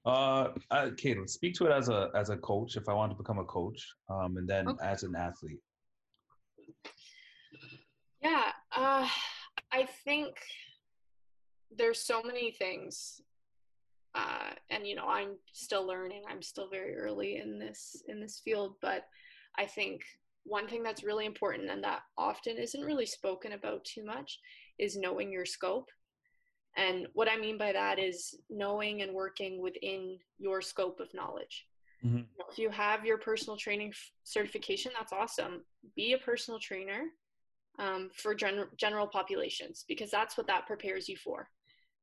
Uh, 0.05 0.49
let's 0.71 1.33
speak 1.33 1.53
to 1.55 1.65
it 1.65 1.71
as 1.71 1.89
a 1.89 2.09
as 2.15 2.29
a 2.29 2.37
coach. 2.37 2.75
If 2.75 2.89
I 2.89 2.93
want 2.93 3.11
to 3.11 3.17
become 3.17 3.39
a 3.39 3.45
coach, 3.45 3.87
um, 4.09 4.37
and 4.37 4.47
then 4.47 4.67
okay. 4.67 4.85
as 4.85 5.03
an 5.03 5.15
athlete. 5.15 5.59
Yeah, 8.21 8.51
uh, 8.75 9.07
I 9.71 9.87
think 10.03 10.35
there's 11.71 11.99
so 11.99 12.21
many 12.23 12.51
things 12.51 13.21
uh, 14.15 14.51
and 14.69 14.87
you 14.87 14.95
know 14.95 15.07
i'm 15.07 15.35
still 15.53 15.85
learning 15.85 16.23
i'm 16.29 16.41
still 16.41 16.69
very 16.69 16.95
early 16.95 17.37
in 17.37 17.59
this 17.59 18.01
in 18.07 18.19
this 18.19 18.41
field 18.43 18.75
but 18.81 19.05
i 19.57 19.65
think 19.65 20.01
one 20.43 20.67
thing 20.67 20.81
that's 20.81 21.03
really 21.03 21.25
important 21.25 21.69
and 21.69 21.83
that 21.83 22.01
often 22.17 22.57
isn't 22.57 22.85
really 22.85 23.05
spoken 23.05 23.51
about 23.51 23.83
too 23.85 24.03
much 24.03 24.39
is 24.79 24.97
knowing 24.97 25.31
your 25.31 25.45
scope 25.45 25.89
and 26.77 27.07
what 27.13 27.29
i 27.29 27.37
mean 27.37 27.57
by 27.57 27.71
that 27.71 27.99
is 27.99 28.35
knowing 28.49 29.01
and 29.01 29.13
working 29.13 29.61
within 29.61 30.17
your 30.37 30.61
scope 30.61 30.99
of 30.99 31.13
knowledge 31.13 31.67
mm-hmm. 32.05 32.21
if 32.49 32.57
you 32.57 32.69
have 32.69 33.05
your 33.05 33.17
personal 33.17 33.57
training 33.57 33.93
certification 34.23 34.91
that's 34.97 35.13
awesome 35.13 35.63
be 35.95 36.13
a 36.13 36.17
personal 36.17 36.59
trainer 36.59 37.03
um, 37.79 38.09
for 38.13 38.35
gen- 38.35 38.67
general 38.77 39.07
populations 39.07 39.85
because 39.87 40.11
that's 40.11 40.37
what 40.37 40.47
that 40.47 40.67
prepares 40.67 41.07
you 41.07 41.15
for 41.15 41.47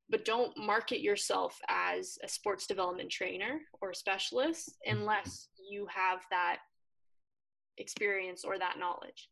but 0.09 0.25
don't 0.25 0.57
market 0.57 1.01
yourself 1.01 1.59
as 1.69 2.19
a 2.23 2.29
sports 2.29 2.67
development 2.67 3.11
trainer 3.11 3.61
or 3.81 3.93
specialist 3.93 4.71
mm-hmm. 4.87 4.99
unless 4.99 5.49
you 5.71 5.87
have 5.93 6.21
that 6.31 6.59
experience 7.79 8.45
or 8.45 8.59
that 8.59 8.79
knowledge. 8.79 9.29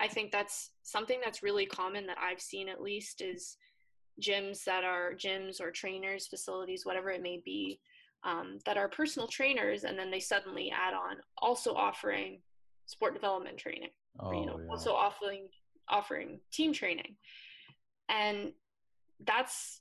I 0.00 0.08
think 0.08 0.32
that's 0.32 0.70
something 0.82 1.20
that's 1.22 1.42
really 1.42 1.66
common 1.66 2.06
that 2.06 2.18
I've 2.18 2.40
seen 2.40 2.68
at 2.68 2.80
least 2.80 3.20
is 3.20 3.56
gyms 4.20 4.64
that 4.64 4.84
are 4.84 5.12
gyms 5.14 5.60
or 5.60 5.70
trainers, 5.70 6.26
facilities, 6.26 6.84
whatever 6.84 7.10
it 7.10 7.22
may 7.22 7.40
be, 7.44 7.80
um, 8.24 8.58
that 8.66 8.76
are 8.76 8.88
personal 8.88 9.28
trainers, 9.28 9.84
and 9.84 9.98
then 9.98 10.10
they 10.10 10.20
suddenly 10.20 10.70
add 10.70 10.94
on 10.94 11.16
also 11.38 11.74
offering 11.74 12.40
sport 12.86 13.14
development 13.14 13.58
training, 13.58 13.90
oh, 14.20 14.28
or, 14.28 14.34
you 14.34 14.46
know, 14.46 14.58
yeah. 14.60 14.70
also 14.70 14.92
offering 14.92 15.48
offering 15.88 16.40
team 16.52 16.72
training, 16.72 17.16
and 18.08 18.52
that's 19.24 19.80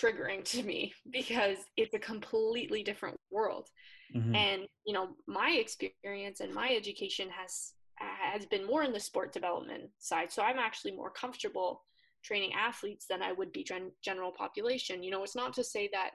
triggering 0.00 0.44
to 0.44 0.62
me 0.62 0.92
because 1.10 1.58
it's 1.76 1.94
a 1.94 1.98
completely 1.98 2.82
different 2.82 3.18
world. 3.30 3.68
Mm-hmm. 4.14 4.34
And 4.34 4.62
you 4.84 4.92
know, 4.92 5.08
my 5.26 5.50
experience 5.50 6.40
and 6.40 6.54
my 6.54 6.70
education 6.70 7.28
has 7.30 7.72
has 7.98 8.46
been 8.46 8.66
more 8.66 8.82
in 8.82 8.92
the 8.92 9.00
sport 9.00 9.32
development 9.32 9.84
side. 9.98 10.30
So 10.30 10.42
I'm 10.42 10.58
actually 10.58 10.92
more 10.92 11.10
comfortable 11.10 11.82
training 12.26 12.52
athletes 12.54 13.06
than 13.08 13.22
I 13.22 13.32
would 13.32 13.52
be 13.52 13.62
gen- 13.62 13.92
general 14.02 14.32
population. 14.32 15.02
You 15.02 15.12
know, 15.12 15.22
it's 15.22 15.36
not 15.36 15.54
to 15.54 15.64
say 15.64 15.88
that 15.92 16.10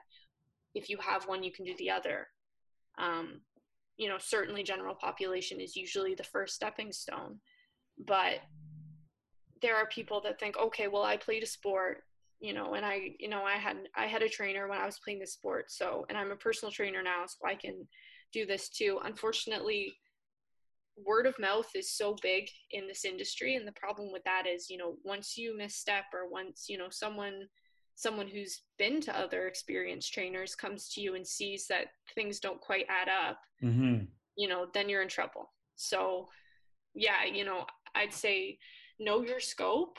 if 0.74 0.88
you 0.88 0.98
have 0.98 1.26
one, 1.26 1.42
you 1.42 1.52
can 1.52 1.64
do 1.64 1.74
the 1.78 1.90
other. 1.90 2.28
Um, 2.98 3.40
you 3.96 4.08
know, 4.08 4.18
certainly 4.18 4.62
general 4.62 4.94
population 4.94 5.60
is 5.60 5.76
usually 5.76 6.14
the 6.14 6.24
first 6.24 6.54
stepping 6.54 6.92
stone, 6.92 7.38
but 8.06 8.40
there 9.60 9.76
are 9.76 9.86
people 9.86 10.20
that 10.22 10.38
think, 10.38 10.56
okay, 10.58 10.88
well, 10.88 11.02
I 11.02 11.16
played 11.16 11.42
a 11.42 11.46
sport 11.46 12.02
you 12.42 12.52
know 12.52 12.74
and 12.74 12.84
i 12.84 13.12
you 13.20 13.28
know 13.28 13.44
i 13.44 13.54
had 13.54 13.76
i 13.94 14.04
had 14.04 14.20
a 14.20 14.28
trainer 14.28 14.66
when 14.66 14.78
i 14.78 14.84
was 14.84 14.98
playing 14.98 15.20
the 15.20 15.26
sport 15.26 15.70
so 15.70 16.04
and 16.08 16.18
i'm 16.18 16.32
a 16.32 16.36
personal 16.36 16.72
trainer 16.72 17.00
now 17.00 17.24
so 17.24 17.46
i 17.46 17.54
can 17.54 17.86
do 18.32 18.44
this 18.44 18.68
too 18.68 18.98
unfortunately 19.04 19.94
word 20.96 21.26
of 21.26 21.38
mouth 21.38 21.68
is 21.74 21.96
so 21.96 22.16
big 22.22 22.48
in 22.70 22.86
this 22.86 23.04
industry 23.04 23.56
and 23.56 23.66
the 23.66 23.72
problem 23.72 24.12
with 24.12 24.22
that 24.24 24.46
is 24.46 24.68
you 24.68 24.76
know 24.76 24.96
once 25.04 25.36
you 25.36 25.56
misstep 25.56 26.04
or 26.12 26.28
once 26.28 26.66
you 26.68 26.76
know 26.76 26.88
someone 26.90 27.46
someone 27.94 28.28
who's 28.28 28.62
been 28.78 29.00
to 29.00 29.18
other 29.18 29.46
experienced 29.46 30.12
trainers 30.12 30.54
comes 30.54 30.88
to 30.88 31.00
you 31.00 31.14
and 31.14 31.26
sees 31.26 31.66
that 31.68 31.86
things 32.14 32.40
don't 32.40 32.60
quite 32.60 32.86
add 32.88 33.08
up 33.08 33.38
mm-hmm. 33.62 34.04
you 34.36 34.48
know 34.48 34.66
then 34.74 34.88
you're 34.88 35.02
in 35.02 35.08
trouble. 35.08 35.50
So 35.76 36.28
yeah 36.94 37.24
you 37.24 37.44
know 37.44 37.64
i'd 37.94 38.12
say 38.12 38.58
know 39.00 39.22
your 39.22 39.40
scope 39.40 39.96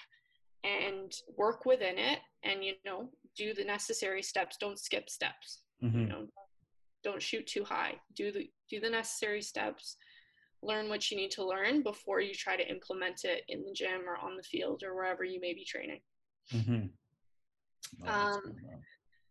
and 0.63 1.11
work 1.37 1.65
within 1.65 1.97
it 1.97 2.19
and 2.43 2.63
you 2.63 2.73
know 2.85 3.09
do 3.35 3.53
the 3.53 3.63
necessary 3.63 4.21
steps. 4.21 4.57
Don't 4.59 4.79
skip 4.79 5.09
steps. 5.09 5.61
Mm-hmm. 5.83 5.99
you 5.99 6.07
know 6.07 6.25
don't 7.03 7.21
shoot 7.21 7.45
too 7.45 7.65
high. 7.65 7.95
Do 8.15 8.31
the 8.31 8.49
do 8.69 8.79
the 8.79 8.89
necessary 8.89 9.41
steps 9.41 9.97
learn 10.63 10.89
what 10.89 11.09
you 11.09 11.17
need 11.17 11.31
to 11.31 11.45
learn 11.45 11.83
before 11.83 12.21
you 12.21 12.33
try 12.33 12.55
to 12.55 12.67
implement 12.69 13.23
it 13.23 13.43
in 13.49 13.63
the 13.63 13.73
gym 13.73 14.01
or 14.07 14.17
on 14.17 14.35
the 14.37 14.43
field 14.43 14.83
or 14.83 14.95
wherever 14.95 15.23
you 15.23 15.39
may 15.39 15.53
be 15.53 15.65
training 15.65 15.99
mm-hmm. 16.53 16.85
oh, 18.07 18.11
um, 18.11 18.41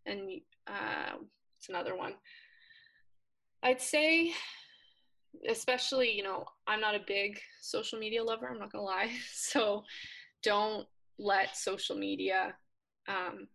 and 0.07 0.21
uh, 0.67 1.17
it's 1.59 1.69
another 1.69 1.97
one 1.97 2.15
i'd 3.63 3.81
say 3.81 4.33
especially 5.49 6.13
you 6.13 6.23
know 6.23 6.45
i'm 6.67 6.81
not 6.81 6.95
a 6.95 7.01
big 7.07 7.39
social 7.61 7.99
media 7.99 8.23
lover 8.23 8.49
i'm 8.49 8.59
not 8.59 8.71
gonna 8.71 8.85
lie 8.85 9.11
so 9.33 9.83
don't 10.43 10.87
let 11.19 11.57
social 11.57 11.97
media 11.97 12.55
um, 13.09 13.49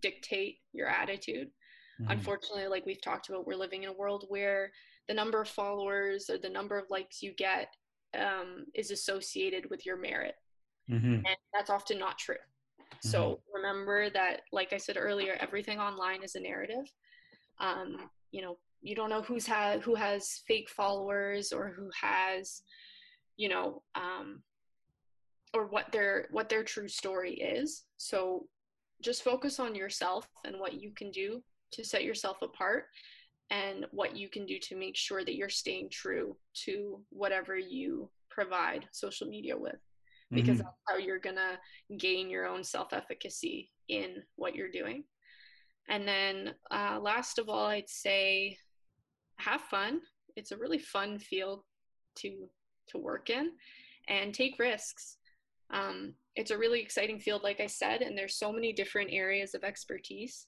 dictate 0.00 0.58
your 0.72 0.88
attitude. 0.88 1.48
Mm-hmm. 2.00 2.10
Unfortunately, 2.12 2.68
like 2.68 2.86
we've 2.86 3.02
talked 3.02 3.28
about, 3.28 3.46
we're 3.46 3.56
living 3.56 3.82
in 3.82 3.88
a 3.88 3.94
world 3.94 4.24
where 4.28 4.72
the 5.10 5.14
number 5.14 5.40
of 5.40 5.48
followers 5.48 6.30
or 6.30 6.38
the 6.38 6.48
number 6.48 6.78
of 6.78 6.88
likes 6.88 7.20
you 7.20 7.32
get 7.32 7.74
um, 8.16 8.64
is 8.74 8.92
associated 8.92 9.68
with 9.68 9.84
your 9.84 9.96
merit. 9.96 10.36
Mm-hmm. 10.88 11.14
And 11.14 11.36
that's 11.52 11.68
often 11.68 11.98
not 11.98 12.16
true. 12.16 12.36
Mm-hmm. 12.36 13.08
So 13.08 13.40
remember 13.52 14.08
that, 14.10 14.42
like 14.52 14.72
I 14.72 14.76
said 14.76 14.96
earlier, 14.96 15.36
everything 15.40 15.80
online 15.80 16.22
is 16.22 16.36
a 16.36 16.40
narrative. 16.40 16.88
Um, 17.58 18.08
you 18.30 18.40
know, 18.40 18.58
you 18.82 18.94
don't 18.94 19.10
know 19.10 19.22
who's 19.22 19.48
had 19.48 19.80
who 19.80 19.96
has 19.96 20.42
fake 20.46 20.70
followers 20.70 21.52
or 21.52 21.74
who 21.76 21.90
has, 22.00 22.62
you 23.36 23.48
know, 23.48 23.82
um, 23.96 24.42
or 25.52 25.66
what 25.66 25.90
their 25.90 26.28
what 26.30 26.48
their 26.48 26.62
true 26.62 26.86
story 26.86 27.34
is. 27.34 27.82
So 27.96 28.46
just 29.02 29.24
focus 29.24 29.58
on 29.58 29.74
yourself 29.74 30.28
and 30.46 30.60
what 30.60 30.80
you 30.80 30.92
can 30.94 31.10
do 31.10 31.42
to 31.72 31.84
set 31.84 32.04
yourself 32.04 32.42
apart 32.42 32.84
and 33.50 33.86
what 33.90 34.16
you 34.16 34.28
can 34.28 34.46
do 34.46 34.58
to 34.60 34.76
make 34.76 34.96
sure 34.96 35.24
that 35.24 35.34
you're 35.34 35.48
staying 35.48 35.90
true 35.90 36.36
to 36.54 37.00
whatever 37.10 37.58
you 37.58 38.08
provide 38.30 38.86
social 38.92 39.26
media 39.26 39.56
with. 39.56 39.76
Because 40.30 40.58
mm-hmm. 40.58 40.66
that's 40.66 40.76
how 40.88 40.96
you're 40.96 41.18
gonna 41.18 41.58
gain 41.98 42.30
your 42.30 42.46
own 42.46 42.62
self-efficacy 42.62 43.70
in 43.88 44.22
what 44.36 44.54
you're 44.54 44.70
doing. 44.70 45.04
And 45.88 46.06
then 46.06 46.54
uh, 46.70 47.00
last 47.00 47.38
of 47.40 47.48
all 47.48 47.66
i'd 47.66 47.88
say 47.88 48.56
have 49.38 49.62
fun. 49.62 50.00
It's 50.36 50.52
a 50.52 50.56
really 50.56 50.78
fun 50.78 51.18
field 51.18 51.64
to 52.16 52.48
to 52.88 52.98
work 52.98 53.30
in 53.30 53.52
and 54.08 54.32
take 54.32 54.58
risks. 54.58 55.16
Um, 55.70 56.14
it's 56.36 56.50
a 56.50 56.58
really 56.58 56.80
exciting 56.80 57.18
field 57.18 57.42
like 57.42 57.60
i 57.60 57.66
said 57.66 58.02
and 58.02 58.16
there's 58.16 58.36
so 58.36 58.52
many 58.52 58.72
different 58.72 59.10
areas 59.12 59.54
of 59.54 59.64
expertise 59.64 60.46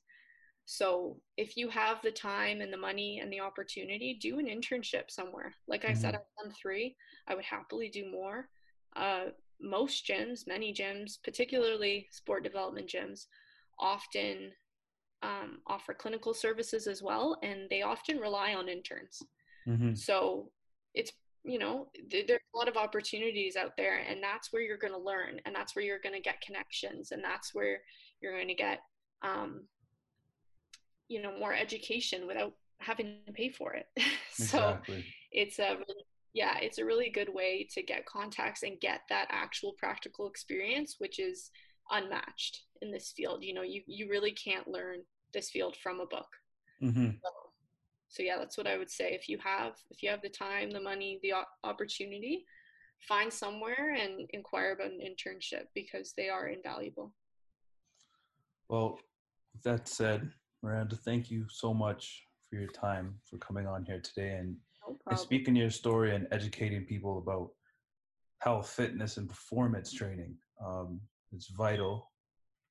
so 0.65 1.19
if 1.37 1.57
you 1.57 1.69
have 1.69 2.01
the 2.03 2.11
time 2.11 2.61
and 2.61 2.73
the 2.73 2.77
money 2.79 3.21
and 3.21 3.33
the 3.33 3.41
opportunity, 3.41 4.19
do 4.21 4.39
an 4.39 4.47
internship 4.47 5.11
somewhere. 5.11 5.55
Like 5.67 5.85
I 5.85 5.89
mm-hmm. 5.89 6.01
said, 6.01 6.15
I've 6.15 6.45
done 6.45 6.55
three. 6.61 6.97
I 7.27 7.35
would 7.35 7.45
happily 7.45 7.89
do 7.89 8.11
more. 8.11 8.49
Uh, 8.95 9.27
most 9.61 10.07
gyms, 10.07 10.47
many 10.47 10.73
gyms, 10.73 11.19
particularly 11.23 12.09
sport 12.11 12.45
development 12.45 12.89
gyms, 12.89 13.27
often 13.79 14.53
um, 15.23 15.59
offer 15.67 15.95
clinical 15.95 16.35
services 16.35 16.87
as 16.87 17.03
well, 17.03 17.39
and 17.43 17.69
they 17.71 17.83
often 17.83 18.19
rely 18.19 18.55
on 18.55 18.69
interns. 18.69 19.23
Mm-hmm. 19.69 19.95
So 19.95 20.51
it's 20.95 21.13
you 21.45 21.59
know 21.59 21.89
th- 22.11 22.27
there's 22.27 22.41
a 22.55 22.59
lot 22.59 22.69
of 22.69 22.77
opportunities 22.77 23.57
out 23.57 23.73
there, 23.77 23.99
and 23.99 24.23
that's 24.23 24.53
where 24.53 24.63
you're 24.63 24.79
going 24.79 24.93
to 24.93 24.99
learn, 24.99 25.41
and 25.45 25.55
that's 25.55 25.77
where 25.77 25.85
you're 25.85 26.01
going 26.01 26.15
to 26.15 26.21
get 26.21 26.41
connections, 26.41 27.13
and 27.13 27.23
that's 27.23 27.55
where 27.55 27.81
you're 28.21 28.35
going 28.35 28.49
to 28.49 28.55
get 28.55 28.81
um, 29.23 29.63
you 31.13 31.21
know 31.21 31.39
more 31.39 31.53
education 31.55 32.27
without 32.27 32.55
having 32.81 33.17
to 33.27 33.33
pay 33.33 33.51
for 33.51 33.75
it. 33.75 33.87
So 34.35 34.45
exactly. 34.45 35.05
it's 35.31 35.59
a 35.59 35.77
yeah 36.33 36.57
it's 36.63 36.79
a 36.79 36.85
really 36.87 37.11
good 37.11 37.29
way 37.29 37.69
to 37.75 37.83
get 37.83 38.07
contacts 38.07 38.63
and 38.63 38.81
get 38.81 39.03
that 39.11 39.29
actual 39.29 39.75
practical 39.77 40.27
experience 40.27 40.97
which 40.99 41.19
is 41.19 41.51
unmatched 41.91 42.63
in 42.81 42.91
this 42.91 43.13
field. 43.15 43.45
You 43.45 43.53
know 43.53 43.63
you 43.63 43.83
you 43.87 44.09
really 44.09 44.33
can't 44.33 44.67
learn 44.67 45.01
this 45.35 45.51
field 45.51 45.77
from 45.83 46.01
a 46.01 46.07
book. 46.07 46.31
Mm-hmm. 46.83 47.11
so, 47.23 47.31
so 48.09 48.23
yeah 48.23 48.39
that's 48.39 48.57
what 48.57 48.67
i 48.67 48.79
would 48.79 48.91
say. 48.91 49.13
If 49.13 49.29
you 49.29 49.39
have 49.45 49.75
if 49.91 50.03
you 50.03 50.09
have 50.09 50.23
the 50.23 50.31
time 50.31 50.71
the 50.71 50.81
money 50.81 51.21
the 51.23 51.35
opportunity 51.63 52.47
find 53.01 53.31
somewhere 53.31 53.97
and 54.03 54.31
inquire 54.31 54.73
about 54.73 54.93
an 54.93 55.01
internship 55.11 55.67
because 55.75 56.15
they 56.17 56.31
are 56.31 56.49
invaluable. 56.49 57.13
Well 58.71 58.99
that 59.63 59.89
said 59.89 60.31
Miranda, 60.63 60.97
thank 60.97 61.31
you 61.31 61.47
so 61.49 61.75
much 61.75 62.25
for 62.49 62.57
your 62.57 62.69
time 62.69 63.15
for 63.25 63.37
coming 63.39 63.67
on 63.67 63.85
here 63.85 64.01
today 64.01 64.37
and, 64.37 64.57
no 64.87 64.97
and 65.11 65.19
speaking 65.19 65.57
your 65.57 65.71
story 65.71 66.15
and 66.15 66.27
educating 66.31 66.85
people 66.85 67.19
about 67.19 67.51
health, 68.39 68.69
fitness, 68.69 69.17
and 69.17 69.29
performance 69.29 69.93
training. 69.93 70.35
Um, 70.65 71.01
it's 71.33 71.49
vital. 71.49 72.11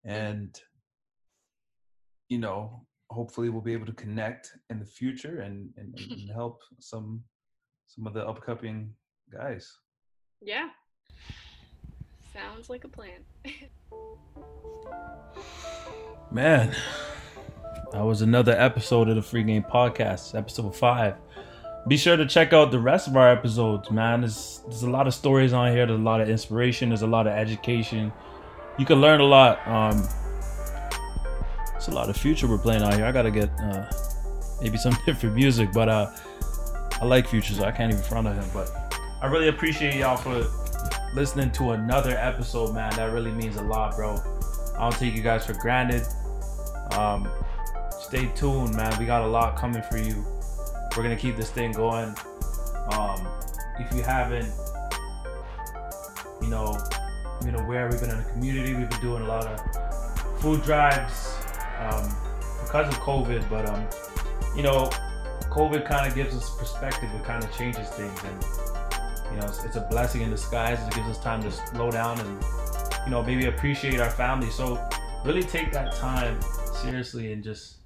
And, 0.06 0.60
you 2.30 2.38
know, 2.38 2.86
hopefully 3.10 3.50
we'll 3.50 3.62
be 3.62 3.74
able 3.74 3.86
to 3.86 3.94
connect 3.94 4.52
in 4.70 4.80
the 4.80 4.86
future 4.86 5.42
and, 5.42 5.70
and, 5.78 5.94
and 6.00 6.30
help 6.34 6.62
some 6.80 7.24
some 7.88 8.08
of 8.08 8.14
the 8.14 8.26
upcoming 8.26 8.94
guys. 9.34 9.70
Yeah. 10.42 10.70
Sounds 12.32 12.70
like 12.70 12.86
a 12.86 12.88
plan. 12.88 13.26
Man, 16.32 16.74
that 17.92 18.04
was 18.04 18.22
another 18.22 18.54
episode 18.54 19.10
of 19.10 19.16
the 19.16 19.22
Free 19.22 19.44
Game 19.44 19.64
Podcast, 19.64 20.34
episode 20.34 20.74
five. 20.76 21.16
Be 21.88 21.98
sure 21.98 22.16
to 22.16 22.26
check 22.26 22.54
out 22.54 22.72
the 22.72 22.80
rest 22.80 23.08
of 23.08 23.18
our 23.18 23.30
episodes, 23.30 23.92
man. 23.92 24.22
There's, 24.22 24.62
there's 24.68 24.84
a 24.84 24.89
lot 24.89 25.08
of 25.08 25.14
stories 25.14 25.52
on 25.52 25.72
here. 25.72 25.86
There's 25.86 26.00
a 26.00 26.04
lot 26.04 26.22
of 26.22 26.30
inspiration. 26.30 26.89
There's 26.89 27.02
a 27.02 27.08
lot 27.08 27.28
of 27.28 27.34
education. 27.34 28.14
You 28.78 28.86
can 28.86 29.02
learn 29.02 29.20
a 29.20 29.26
lot. 29.26 29.68
Um, 29.68 30.08
it's 31.76 31.88
a 31.88 31.92
lot 31.92 32.10
of 32.10 32.16
future 32.16 32.48
we're 32.48 32.60
playing 32.60 32.84
out 32.84 32.94
here. 32.94 33.06
I 33.06 33.12
gotta 33.12 33.32
get 33.32 33.50
uh, 33.60 33.92
maybe 34.62 34.78
some 34.78 34.96
different 35.06 35.36
music, 35.36 35.74
but 35.74 35.89
uh, 35.89 36.12
I 37.02 37.06
like 37.06 37.28
future, 37.28 37.56
so 37.56 37.66
I 37.66 37.72
can't 37.72 37.92
even 37.92 38.04
front 38.04 38.28
of 38.28 38.36
him. 38.36 38.50
But 38.54 38.96
I 39.22 39.26
really 39.26 39.50
appreciate 39.50 39.96
y'all 39.96 40.16
for 40.16 40.48
listening 41.14 41.52
to 41.54 41.72
another 41.72 42.12
episode, 42.12 42.74
man. 42.74 42.96
That 42.96 43.12
really 43.12 43.32
means 43.32 43.58
a 43.58 43.64
lot, 43.64 43.98
bro. 43.98 44.18
I 44.78 44.89
don't 44.89 44.98
take 44.98 45.14
you 45.14 45.22
guys 45.22 45.46
for 45.46 45.54
granted. 45.54 46.06
Um, 46.92 47.28
stay 48.12 48.30
tuned, 48.36 48.76
man. 48.76 48.93
We 48.99 49.05
got 49.05 49.22
a 49.22 49.28
lot 49.28 49.55
coming 49.55 49.82
for 49.84 49.97
you. 49.97 50.26
We're 50.97 51.03
gonna 51.03 51.16
keep 51.16 51.38
this 51.38 51.49
thing 51.49 51.72
going. 51.72 52.14
Um, 52.91 53.26
if 53.80 53.89
you 53.95 54.03
haven't, 54.03 54.51
you 56.41 56.49
know, 56.49 56.78
know, 57.45 57.64
where 57.64 57.88
we've 57.88 58.01
been 58.01 58.09
in 58.09 58.18
the 58.18 58.30
community, 58.34 58.76
we've 58.76 58.89
been 58.89 58.99
doing 58.99 59.24
a 59.24 59.28
lot 59.28 59.47
of 59.47 60.41
food 60.41 60.62
drives 60.62 61.38
um, 61.80 62.14
because 62.66 62.89
of 62.89 62.99
COVID. 62.99 63.49
But 63.49 63.70
um, 63.70 63.88
you 64.57 64.64
know, 64.64 64.89
COVID 65.49 65.86
kind 65.86 66.05
of 66.05 66.14
gives 66.14 66.36
us 66.36 66.53
perspective. 66.57 67.09
It 67.16 67.24
kind 67.24 67.41
of 67.41 67.49
changes 67.55 67.88
things, 67.91 68.20
and 68.26 68.43
you 69.32 69.39
know, 69.39 69.45
it's, 69.45 69.64
it's 69.64 69.78
a 69.78 69.88
blessing 69.89 70.22
in 70.22 70.30
disguise. 70.30 70.86
It 70.86 70.93
gives 70.93 71.07
us 71.07 71.18
time 71.18 71.41
to 71.43 71.51
slow 71.51 71.89
down 71.89 72.20
and 72.20 72.43
you 73.05 73.12
know 73.12 73.24
maybe 73.24 73.45
appreciate 73.45 74.01
our 74.01 74.12
family. 74.12 74.49
So 74.49 74.86
really 75.24 75.43
take 75.43 75.72
that 75.72 75.95
time 75.95 76.41
seriously 76.74 77.32
and 77.32 77.41
just 77.41 77.78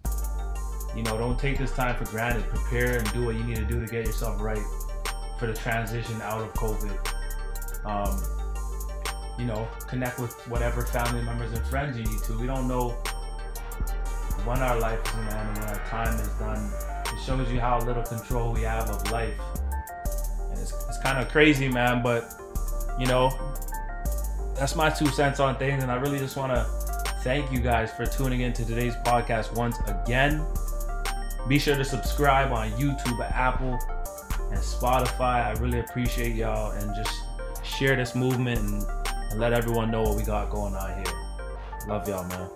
you 0.96 1.04
know, 1.04 1.18
don't 1.18 1.38
take 1.38 1.58
this 1.58 1.72
time 1.72 1.96
for 1.96 2.10
granted. 2.12 2.48
Prepare 2.50 3.00
and 3.00 3.14
do 3.14 3.26
what 3.26 3.36
you 3.36 3.44
need 3.44 3.58
to 3.58 3.66
do 3.66 3.80
to 3.80 3.86
get 3.86 4.06
yourself 4.06 4.42
right 4.42 4.64
for 5.38 5.48
the 5.48 5.54
transition 5.54 6.22
out 6.22 6.42
of 6.42 6.54
COVID. 6.54 7.14
Um, 7.86 8.24
you 9.38 9.46
know, 9.46 9.68
connect 9.88 10.20
with 10.20 10.34
whatever 10.48 10.86
family 10.86 11.22
members 11.22 11.52
and 11.52 11.66
friends 11.68 11.98
you 11.98 12.06
need 12.06 12.20
to. 12.24 12.38
We 12.38 12.48
don't 12.48 12.68
know 12.68 12.92
when 14.46 14.60
our 14.60 14.80
life 14.80 15.06
is 15.06 15.12
going 15.12 15.28
to 15.28 15.38
end 15.38 15.50
and 15.50 15.58
when 15.58 15.68
our 15.68 15.86
time 15.88 16.20
is 16.20 16.28
done. 16.40 16.72
It 17.14 17.22
shows 17.26 17.52
you 17.52 17.60
how 17.60 17.80
little 17.80 18.04
control 18.04 18.54
we 18.54 18.62
have 18.62 18.90
of 18.90 19.12
life. 19.12 19.40
And 20.50 20.60
it's, 20.60 20.72
it's 20.88 21.00
kind 21.00 21.20
of 21.20 21.30
crazy, 21.30 21.68
man, 21.68 22.02
but, 22.02 22.34
you 22.98 23.08
know, 23.08 23.38
that's 24.56 24.76
my 24.76 24.90
two 24.90 25.08
cents 25.08 25.40
on 25.40 25.58
things. 25.58 25.84
And 25.84 25.92
I 25.92 25.96
really 25.96 26.20
just 26.20 26.38
want 26.38 26.54
to 26.54 26.64
thank 27.22 27.52
you 27.52 27.60
guys 27.60 27.92
for 27.92 28.06
tuning 28.06 28.42
in 28.42 28.54
to 28.54 28.66
today's 28.66 28.96
podcast 28.98 29.54
once 29.54 29.78
again. 29.88 30.46
Be 31.48 31.60
sure 31.60 31.76
to 31.76 31.86
subscribe 31.86 32.52
on 32.52 32.72
YouTube, 32.72 33.20
Apple, 33.32 33.78
and 34.50 34.60
Spotify. 34.60 35.46
I 35.46 35.54
really 35.60 35.80
appreciate 35.80 36.36
y'all 36.36 36.72
and 36.72 36.96
just 36.96 37.24
share 37.64 37.96
this 37.96 38.16
movement 38.16 38.60
and, 38.60 38.86
let 39.38 39.52
everyone 39.52 39.92
know 39.92 40.02
what 40.02 40.16
we 40.16 40.24
got 40.24 40.50
going 40.50 40.74
on 40.76 40.96
here. 40.96 41.14
Love 41.90 42.08
y'all, 42.08 42.24
man. 42.24 42.50